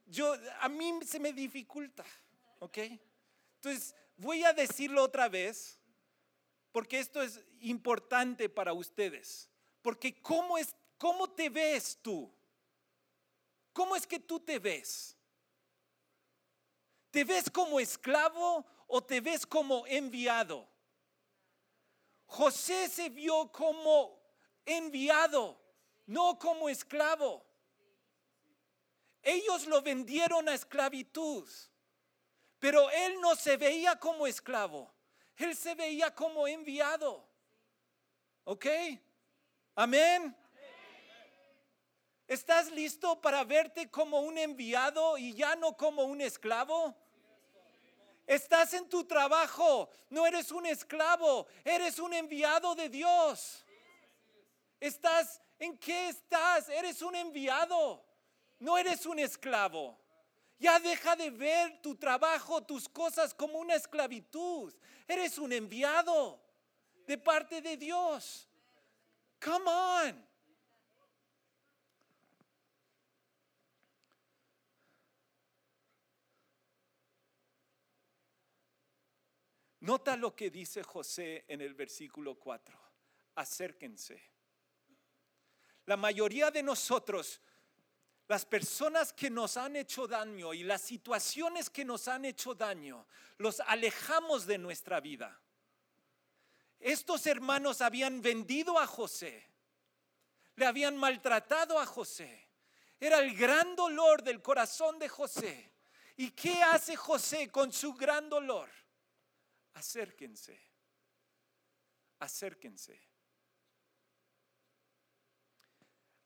yo, 0.07 0.35
a 0.61 0.69
mí 0.69 1.01
se 1.05 1.19
me 1.19 1.33
dificulta, 1.33 2.05
¿ok? 2.61 2.79
Entonces, 3.57 3.95
voy 4.17 4.45
a 4.45 4.53
decirlo 4.53 5.03
otra 5.03 5.29
vez, 5.29 5.79
porque 6.73 6.99
esto 6.99 7.23
es 7.23 7.41
importante 7.61 8.49
para 8.49 8.73
ustedes. 8.73 9.49
Porque 9.83 10.21
¿cómo, 10.21 10.59
es, 10.59 10.75
cómo 10.99 11.31
te 11.31 11.49
ves 11.49 11.99
tú? 12.03 12.31
¿Cómo 13.73 13.95
es 13.95 14.07
que 14.07 14.19
tú 14.19 14.41
te 14.41 14.59
ves? 14.59 15.17
¿Te 17.11 17.25
ves 17.25 17.49
como 17.51 17.79
esclavo 17.81 18.67
o 18.87 19.03
te 19.03 19.21
ves 19.21 19.47
como 19.47 19.87
enviado? 19.87 20.69
José 22.27 22.89
se 22.89 23.09
vio 23.09 23.51
como 23.53 24.21
enviado, 24.65 25.59
no 26.07 26.39
como 26.39 26.69
esclavo. 26.69 27.46
Ellos 29.29 29.67
lo 29.67 29.83
vendieron 29.83 30.49
a 30.49 30.55
esclavitud, 30.55 31.49
pero 32.61 32.89
él 32.93 33.21
no 33.21 33.35
se 33.35 33.57
veía 33.57 33.99
como 33.99 34.25
esclavo, 34.25 34.95
él 35.37 35.57
se 35.57 35.75
veía 35.75 36.15
como 36.15 36.47
enviado. 36.47 37.29
¿Ok? 38.45 38.67
Amén. 39.75 40.37
¿Estás 42.29 42.71
listo 42.71 43.21
para 43.21 43.43
verte 43.43 43.91
como 43.91 44.21
un 44.21 44.39
enviado 44.39 45.19
y 45.19 45.35
ya 45.35 45.57
no 45.57 45.77
como 45.77 46.05
un 46.05 46.21
esclavo? 46.21 46.95
Estás 48.29 48.75
en 48.75 48.89
tu 48.89 49.03
trabajo, 49.03 49.91
no 50.09 50.25
eres 50.25 50.53
un 50.53 50.67
esclavo, 50.67 51.49
eres 51.65 51.99
un 51.99 52.15
enviado 52.15 52.77
de 52.77 52.89
Dios. 52.89 53.67
¿Estás 54.79 55.43
en 55.59 55.77
qué 55.79 56.11
estás? 56.11 56.69
Eres 56.69 57.03
un 57.03 57.17
enviado, 57.17 58.06
no 58.59 58.79
eres 58.79 59.07
un 59.07 59.19
esclavo. 59.19 59.99
Ya 60.59 60.79
deja 60.81 61.15
de 61.17 61.31
ver 61.31 61.83
tu 61.83 61.97
trabajo, 61.97 62.63
tus 62.63 62.89
cosas 62.89 63.35
como 63.35 63.59
una 63.59 63.75
esclavitud. 63.75 64.75
Eres 65.07 65.39
un 65.39 65.53
enviado 65.53 66.41
de 67.07 67.19
parte 67.19 67.61
de 67.61 67.77
Dios. 67.77 68.49
Come 69.39 69.71
on. 69.71 70.27
Nota 79.87 80.17
lo 80.17 80.35
que 80.35 80.51
dice 80.51 80.83
José 80.83 81.45
en 81.47 81.61
el 81.61 81.75
versículo 81.75 82.35
4. 82.35 82.77
Acérquense. 83.37 84.21
La 85.85 85.97
mayoría 85.97 86.51
de 86.51 86.65
nosotros, 86.65 87.41
las 88.29 88.45
personas 88.45 89.13
que 89.13 89.31
nos 89.31 89.57
han 89.57 89.77
hecho 89.77 90.07
daño 90.07 90.53
y 90.53 90.63
las 90.63 90.83
situaciones 90.83 91.71
que 91.71 91.85
nos 91.85 92.09
han 92.09 92.25
hecho 92.25 92.55
daño, 92.55 93.07
los 93.39 93.61
alejamos 93.61 94.47
de 94.47 94.59
nuestra 94.59 95.01
vida. 95.01 95.41
Estos 96.81 97.27
hermanos 97.27 97.81
habían 97.81 98.21
vendido 98.21 98.79
a 98.79 98.87
José, 98.87 99.49
le 100.57 100.67
habían 100.67 100.97
maltratado 100.97 101.79
a 101.79 101.87
José. 101.87 102.49
Era 102.99 103.19
el 103.19 103.37
gran 103.37 103.77
dolor 103.77 104.23
del 104.23 104.41
corazón 104.41 104.99
de 104.99 105.09
José. 105.09 105.73
¿Y 106.17 106.31
qué 106.31 106.63
hace 106.63 106.97
José 106.97 107.51
con 107.51 107.73
su 107.73 107.93
gran 107.93 108.29
dolor? 108.29 108.71
acérquense, 109.77 110.59
acérquense. 112.19 112.99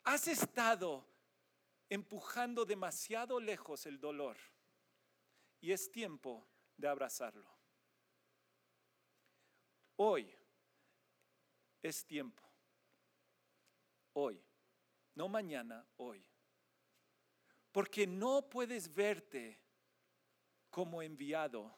Has 0.05 0.29
estado 0.29 1.05
empujando 1.91 2.65
demasiado 2.65 3.41
lejos 3.41 3.85
el 3.85 4.01
dolor 4.01 4.37
y 5.61 5.73
es 5.73 5.91
tiempo 5.91 6.47
de 6.77 6.89
abrazarlo. 6.89 7.51
Hoy 9.97 10.33
es 11.83 12.07
tiempo. 12.07 12.43
Hoy. 14.15 14.43
No 15.17 15.29
mañana, 15.29 15.85
hoy. 15.97 16.25
Porque 17.73 18.07
no 18.07 18.49
puedes 18.49 18.95
verte 18.95 19.61
como 20.71 21.03
enviado 21.03 21.77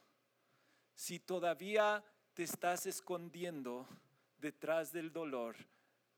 si 0.94 1.18
todavía 1.18 2.04
te 2.34 2.42
estás 2.42 2.86
escondiendo 2.86 3.88
detrás 4.36 4.92
del 4.92 5.10
dolor 5.10 5.56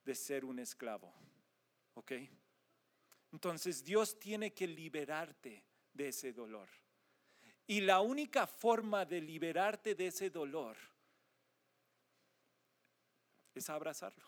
de 0.05 0.15
ser 0.15 0.45
un 0.45 0.59
esclavo. 0.59 1.15
¿Ok? 1.95 2.13
Entonces 3.35 3.83
Dios 3.83 4.21
tiene 4.21 4.55
que 4.55 4.65
liberarte 4.65 5.65
de 5.93 6.09
ese 6.11 6.33
dolor. 6.33 6.69
Y 7.67 7.81
la 7.81 8.01
única 8.01 8.47
forma 8.47 9.05
de 9.05 9.21
liberarte 9.21 9.97
de 9.97 10.07
ese 10.07 10.31
dolor 10.31 10.77
es 13.53 13.69
abrazarlo. 13.69 14.25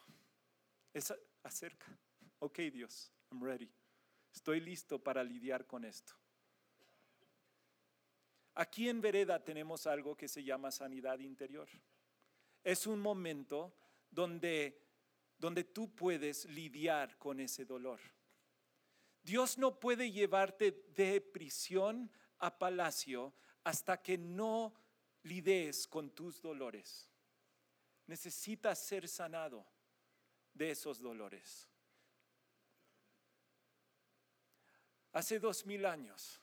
Es 0.93 1.15
acerca. 1.45 1.87
Ok, 2.41 2.59
Dios, 2.73 3.13
I'm 3.31 3.45
ready. 3.45 3.71
Estoy 4.35 4.59
listo 4.59 4.99
para 4.99 5.23
lidiar 5.23 5.69
con 5.69 5.85
esto. 5.85 6.13
Aquí 8.57 8.89
en 8.89 9.01
Vereda 9.01 9.39
tenemos 9.45 9.87
algo 9.87 10.17
que 10.17 10.27
se 10.27 10.43
llama 10.43 10.73
sanidad 10.73 11.21
interior. 11.21 11.69
Es 12.65 12.89
un 12.89 12.99
momento 12.99 13.73
donde, 14.11 14.83
donde 15.39 15.63
tú 15.63 15.95
puedes 15.95 16.47
lidiar 16.47 17.17
con 17.19 17.39
ese 17.39 17.65
dolor. 17.65 18.01
Dios 19.27 19.59
no 19.59 19.81
puede 19.81 20.13
llevarte 20.13 20.71
de 20.95 21.21
prisión 21.21 22.09
a 22.39 22.57
palacio 22.57 23.35
hasta 23.65 24.01
que 24.01 24.17
no 24.17 24.73
lides 25.25 25.89
con 25.89 26.11
tus 26.11 26.41
dolores. 26.41 27.11
Necesitas 28.07 28.79
ser 28.79 29.09
sanado 29.09 29.67
de 30.55 30.71
esos 30.71 31.01
dolores. 31.01 31.67
Hace 35.11 35.41
dos 35.41 35.67
mil 35.67 35.87
años, 35.87 36.41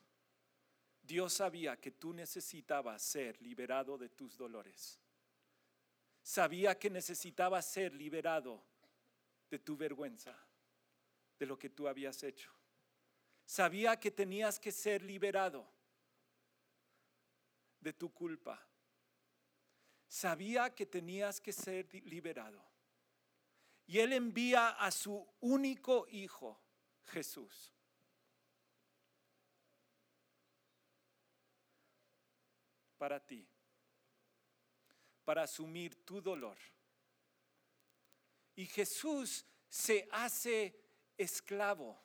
Dios 1.02 1.32
sabía 1.32 1.80
que 1.80 1.92
tú 1.92 2.12
necesitabas 2.12 3.02
ser 3.02 3.42
liberado 3.42 3.98
de 3.98 4.10
tus 4.10 4.36
dolores. 4.36 5.00
Sabía 6.22 6.78
que 6.78 6.90
necesitabas 6.90 7.66
ser 7.66 7.94
liberado 7.94 8.62
de 9.50 9.60
tu 9.60 9.78
vergüenza, 9.78 10.38
de 11.40 11.46
lo 11.46 11.58
que 11.58 11.70
tú 11.70 11.88
habías 11.88 12.22
hecho. 12.24 12.52
Sabía 13.54 14.00
que 14.00 14.10
tenías 14.10 14.60
que 14.60 14.72
ser 14.72 15.04
liberado 15.04 15.64
de 17.80 17.94
tu 17.94 18.12
culpa. 18.12 18.60
Sabía 20.08 20.74
que 20.74 20.88
tenías 20.88 21.40
que 21.40 21.54
ser 21.54 21.88
liberado. 22.04 22.66
Y 23.86 24.00
Él 24.00 24.14
envía 24.14 24.70
a 24.70 24.90
su 24.90 25.32
único 25.40 26.08
hijo, 26.10 26.60
Jesús. 27.06 27.72
Para 32.98 33.24
ti, 33.24 33.48
para 35.24 35.44
asumir 35.44 36.04
tu 36.04 36.20
dolor. 36.20 36.58
Y 38.56 38.66
Jesús 38.66 39.46
se 39.70 40.10
hace 40.12 40.76
esclavo 41.16 42.04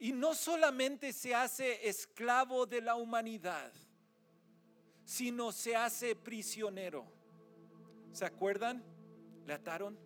y 0.00 0.12
no 0.12 0.34
solamente 0.34 1.12
se 1.12 1.34
hace 1.34 1.86
esclavo 1.86 2.64
de 2.64 2.80
la 2.80 2.96
humanidad, 2.96 3.70
sino 5.04 5.52
se 5.52 5.76
hace 5.76 6.16
prisionero. 6.16 7.04
¿Se 8.10 8.24
acuerdan? 8.24 8.82
Le 9.46 9.52
ataron 9.52 9.98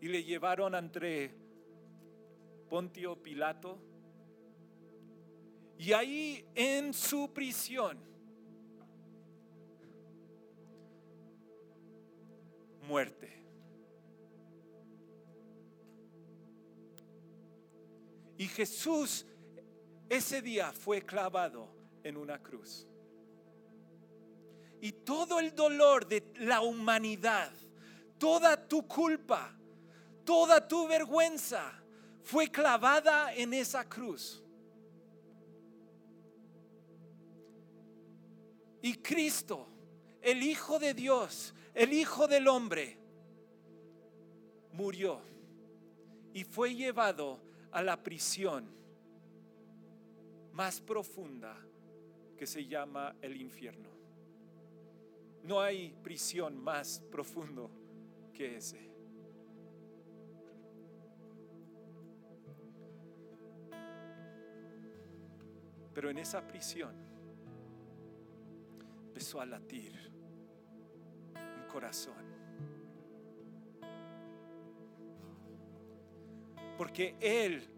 y 0.00 0.08
le 0.08 0.22
llevaron 0.24 0.74
ante 0.74 1.34
Pontio 2.68 3.16
Pilato. 3.22 3.78
Y 5.78 5.92
ahí 5.94 6.44
en 6.54 6.92
su 6.92 7.32
prisión, 7.32 7.98
muerte. 12.82 13.47
Y 18.38 18.46
Jesús 18.46 19.26
ese 20.08 20.40
día 20.40 20.72
fue 20.72 21.02
clavado 21.02 21.68
en 22.02 22.16
una 22.16 22.40
cruz. 22.40 22.86
Y 24.80 24.92
todo 24.92 25.40
el 25.40 25.54
dolor 25.54 26.06
de 26.06 26.32
la 26.36 26.60
humanidad, 26.60 27.50
toda 28.16 28.68
tu 28.68 28.86
culpa, 28.86 29.54
toda 30.24 30.66
tu 30.66 30.86
vergüenza 30.86 31.82
fue 32.22 32.48
clavada 32.48 33.34
en 33.34 33.52
esa 33.52 33.86
cruz. 33.88 34.42
Y 38.80 38.94
Cristo, 38.98 39.66
el 40.22 40.42
Hijo 40.44 40.78
de 40.78 40.94
Dios, 40.94 41.52
el 41.74 41.92
Hijo 41.92 42.28
del 42.28 42.46
hombre, 42.46 42.96
murió 44.72 45.20
y 46.32 46.44
fue 46.44 46.74
llevado 46.74 47.47
a 47.72 47.82
la 47.82 48.02
prisión 48.02 48.68
más 50.52 50.80
profunda 50.80 51.56
que 52.36 52.46
se 52.46 52.66
llama 52.66 53.16
el 53.20 53.40
infierno. 53.40 53.88
No 55.44 55.60
hay 55.60 55.94
prisión 56.02 56.56
más 56.56 57.00
profundo 57.10 57.70
que 58.32 58.56
ese. 58.56 58.88
Pero 65.94 66.10
en 66.10 66.18
esa 66.18 66.46
prisión 66.46 66.94
empezó 69.08 69.40
a 69.40 69.46
latir 69.46 69.92
un 71.34 71.68
corazón 71.68 72.27
porque 76.78 77.16
Él 77.20 77.68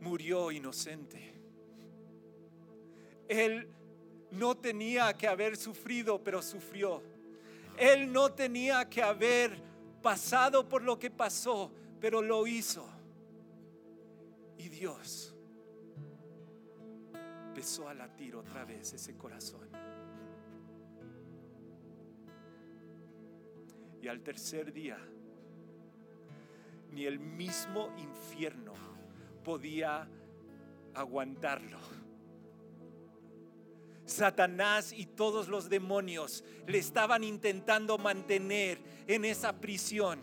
murió 0.00 0.52
inocente. 0.52 1.34
Él 3.28 3.68
no 4.30 4.56
tenía 4.56 5.12
que 5.14 5.26
haber 5.26 5.56
sufrido, 5.56 6.22
pero 6.22 6.40
sufrió. 6.40 7.02
Él 7.76 8.12
no 8.12 8.32
tenía 8.32 8.88
que 8.88 9.02
haber 9.02 9.60
pasado 10.00 10.68
por 10.68 10.82
lo 10.82 10.96
que 10.96 11.10
pasó, 11.10 11.72
pero 12.00 12.22
lo 12.22 12.46
hizo. 12.46 12.86
Y 14.58 14.68
Dios 14.68 15.34
empezó 17.48 17.88
a 17.88 17.94
latir 17.94 18.36
otra 18.36 18.64
vez 18.64 18.92
ese 18.92 19.16
corazón. 19.16 19.68
Y 24.00 24.06
al 24.06 24.22
tercer 24.22 24.72
día, 24.72 24.98
ni 26.94 27.06
el 27.06 27.18
mismo 27.18 27.90
infierno 27.98 28.72
podía 29.42 30.08
aguantarlo. 30.94 31.78
Satanás 34.06 34.92
y 34.92 35.06
todos 35.06 35.48
los 35.48 35.68
demonios 35.68 36.44
le 36.66 36.78
estaban 36.78 37.24
intentando 37.24 37.98
mantener 37.98 38.78
en 39.06 39.24
esa 39.24 39.52
prisión. 39.60 40.20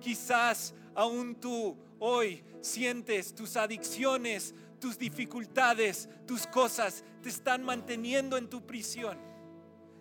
Quizás 0.00 0.74
aún 0.94 1.36
tú 1.36 1.76
hoy 1.98 2.42
sientes 2.62 3.34
tus 3.34 3.56
adicciones, 3.56 4.54
tus 4.80 4.98
dificultades, 4.98 6.08
tus 6.26 6.46
cosas 6.46 7.04
te 7.22 7.28
están 7.28 7.62
manteniendo 7.62 8.38
en 8.38 8.48
tu 8.48 8.66
prisión. 8.66 9.18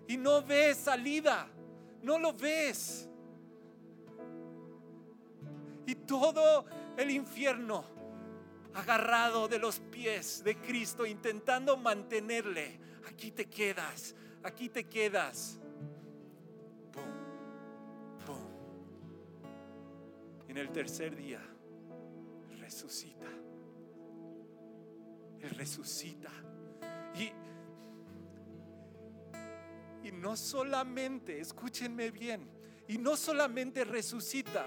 Y 0.08 0.18
no 0.18 0.42
ves 0.42 0.78
salida, 0.78 1.48
no 2.02 2.18
lo 2.18 2.34
ves 2.34 3.09
y 5.90 5.96
todo 5.96 6.66
el 6.98 7.10
infierno 7.10 7.84
agarrado 8.76 9.48
de 9.48 9.58
los 9.58 9.80
pies 9.80 10.44
de 10.44 10.56
Cristo, 10.56 11.04
intentando 11.04 11.78
mantenerle. 11.78 12.80
Aquí 13.08 13.32
te 13.32 13.48
quedas, 13.48 14.16
aquí 14.44 14.70
te 14.70 14.84
quedas. 14.84 15.60
En 20.48 20.58
el 20.58 20.72
tercer 20.72 21.16
día 21.16 21.42
resucita. 22.60 23.28
Él 25.42 25.50
resucita. 25.52 26.32
Y, 27.16 27.32
y 30.08 30.12
no 30.12 30.36
solamente, 30.36 31.40
escúchenme 31.40 32.12
bien, 32.12 32.48
y 32.88 32.98
no 32.98 33.16
solamente 33.16 33.84
resucita, 33.84 34.66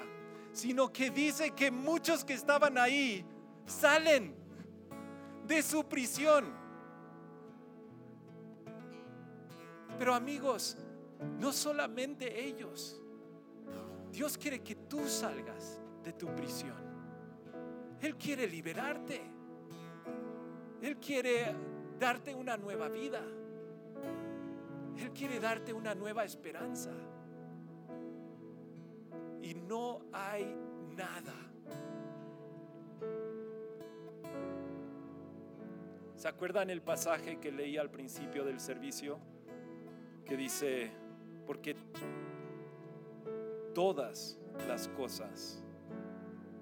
sino 0.53 0.93
que 0.93 1.11
dice 1.11 1.51
que 1.53 1.71
muchos 1.71 2.25
que 2.25 2.35
estaban 2.35 2.77
ahí 2.79 3.25
salen 3.67 4.35
de 5.47 5.63
su 5.63 5.85
prisión. 5.85 6.53
Pero 9.99 10.15
amigos, 10.15 10.77
no 11.39 11.53
solamente 11.53 12.45
ellos. 12.45 13.01
Dios 14.11 14.37
quiere 14.37 14.63
que 14.63 14.75
tú 14.75 15.09
salgas 15.09 15.81
de 16.05 16.13
tu 16.13 16.27
prisión. 16.35 16.77
Él 18.01 18.17
quiere 18.17 18.47
liberarte. 18.47 19.23
Él 20.83 20.99
quiere 20.99 21.55
darte 21.99 22.35
una 22.35 22.57
nueva 22.57 22.89
vida. 22.89 23.23
Él 24.99 25.13
quiere 25.13 25.41
darte 25.41 25.73
una 25.73 25.95
nueva 25.95 26.25
esperanza 26.25 26.91
y 29.43 29.55
no 29.55 30.01
hay 30.13 30.55
nada 30.97 31.53
¿Se 36.23 36.29
acuerdan 36.29 36.71
el 36.71 36.83
pasaje 36.83 37.41
que 37.41 37.51
leí 37.51 37.77
al 37.77 37.91
principio 37.91 38.45
del 38.45 38.61
servicio? 38.61 39.19
Que 40.25 40.37
dice, 40.37 40.93
porque 41.49 41.75
todas 43.75 44.39
las 44.69 44.87
cosas 44.87 45.65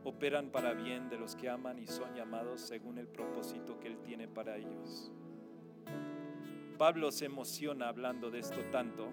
operan 0.03 0.49
para 0.49 0.73
bien 0.73 1.11
de 1.11 1.19
los 1.19 1.37
que 1.37 1.51
aman 1.51 1.79
y 1.79 1.87
son 1.87 2.15
llamados 2.15 2.63
según 2.63 2.97
el 2.97 3.07
propósito 3.07 3.79
que 3.79 3.89
Él 3.89 3.99
tiene 3.99 4.29
para 4.29 4.57
ellos. 4.57 5.13
Pablo 6.79 7.13
se 7.13 7.27
emociona 7.27 7.91
hablando 7.91 8.31
de 8.31 8.39
esto 8.39 8.63
tanto 8.73 9.13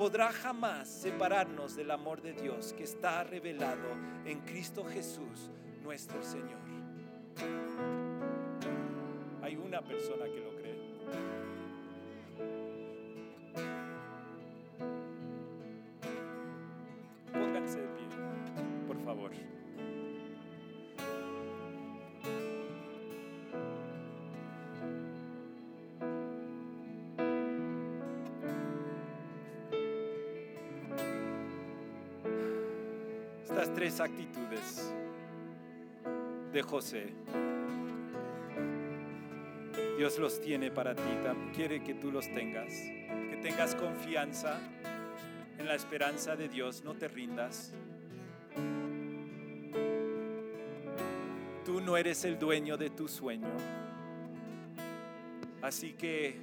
podrá 0.00 0.32
jamás 0.32 0.88
separarnos 0.88 1.76
del 1.76 1.90
amor 1.90 2.22
de 2.22 2.32
Dios 2.32 2.72
que 2.72 2.84
está 2.84 3.22
revelado 3.22 3.90
en 4.24 4.40
Cristo 4.40 4.82
Jesús, 4.82 5.50
nuestro 5.82 6.22
Señor 6.22 6.58
hay 9.42 9.56
una 9.56 9.82
persona 9.82 10.24
que 10.24 10.40
lo 10.40 10.56
cree. 10.56 10.80
Pónganse 17.30 17.80
de 17.82 17.88
pie, 17.88 18.06
por 18.86 19.04
favor. 19.04 19.32
Tres 33.74 34.00
actitudes 34.00 34.92
de 36.52 36.62
José 36.62 37.14
Dios 40.00 40.18
los 40.18 40.40
tiene 40.40 40.70
para 40.70 40.94
ti, 40.94 41.02
quiere 41.54 41.82
que 41.82 41.92
tú 41.92 42.10
los 42.10 42.26
tengas, 42.32 42.72
que 42.72 43.38
tengas 43.42 43.74
confianza 43.74 44.58
en 45.58 45.66
la 45.66 45.74
esperanza 45.74 46.36
de 46.36 46.48
Dios, 46.48 46.82
no 46.82 46.94
te 46.94 47.06
rindas. 47.06 47.74
Tú 51.66 51.82
no 51.82 51.98
eres 51.98 52.24
el 52.24 52.38
dueño 52.38 52.78
de 52.78 52.88
tu 52.88 53.08
sueño, 53.08 53.52
así 55.60 55.92
que 55.92 56.40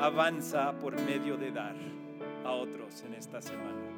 avanza 0.00 0.76
por 0.76 1.00
medio 1.00 1.36
de 1.36 1.52
dar 1.52 1.76
a 2.44 2.50
otros 2.50 3.04
en 3.04 3.14
esta 3.14 3.40
semana. 3.40 3.89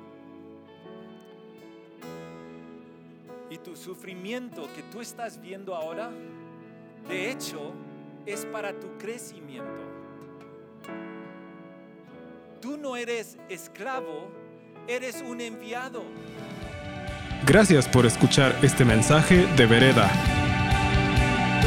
Tu 3.63 3.77
sufrimiento 3.77 4.69
que 4.75 4.83
tú 4.93 5.01
estás 5.01 5.41
viendo 5.41 5.75
ahora, 5.75 6.11
de 7.09 7.31
hecho, 7.31 7.73
es 8.27 8.45
para 8.47 8.73
tu 8.73 8.99
crecimiento. 8.99 9.81
Tú 12.61 12.77
no 12.77 12.97
eres 12.97 13.39
esclavo, 13.49 14.29
eres 14.87 15.23
un 15.27 15.41
enviado. 15.41 16.03
Gracias 17.47 17.89
por 17.89 18.07
escuchar 18.07 18.57
este 18.63 18.85
mensaje 18.85 19.47
de 19.57 19.67
Vereda. 19.67 20.11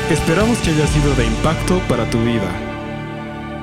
Esperamos 0.10 0.58
que 0.60 0.70
haya 0.70 0.88
sido 0.88 1.14
de 1.16 1.26
impacto 1.26 1.82
para 1.90 2.10
tu 2.10 2.20
vida. 2.20 2.50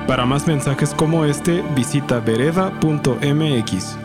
Para 0.07 0.25
más 0.25 0.45
mensajes 0.45 0.93
como 0.93 1.25
este, 1.25 1.63
visita 1.75 2.19
vereda.mx. 2.19 4.02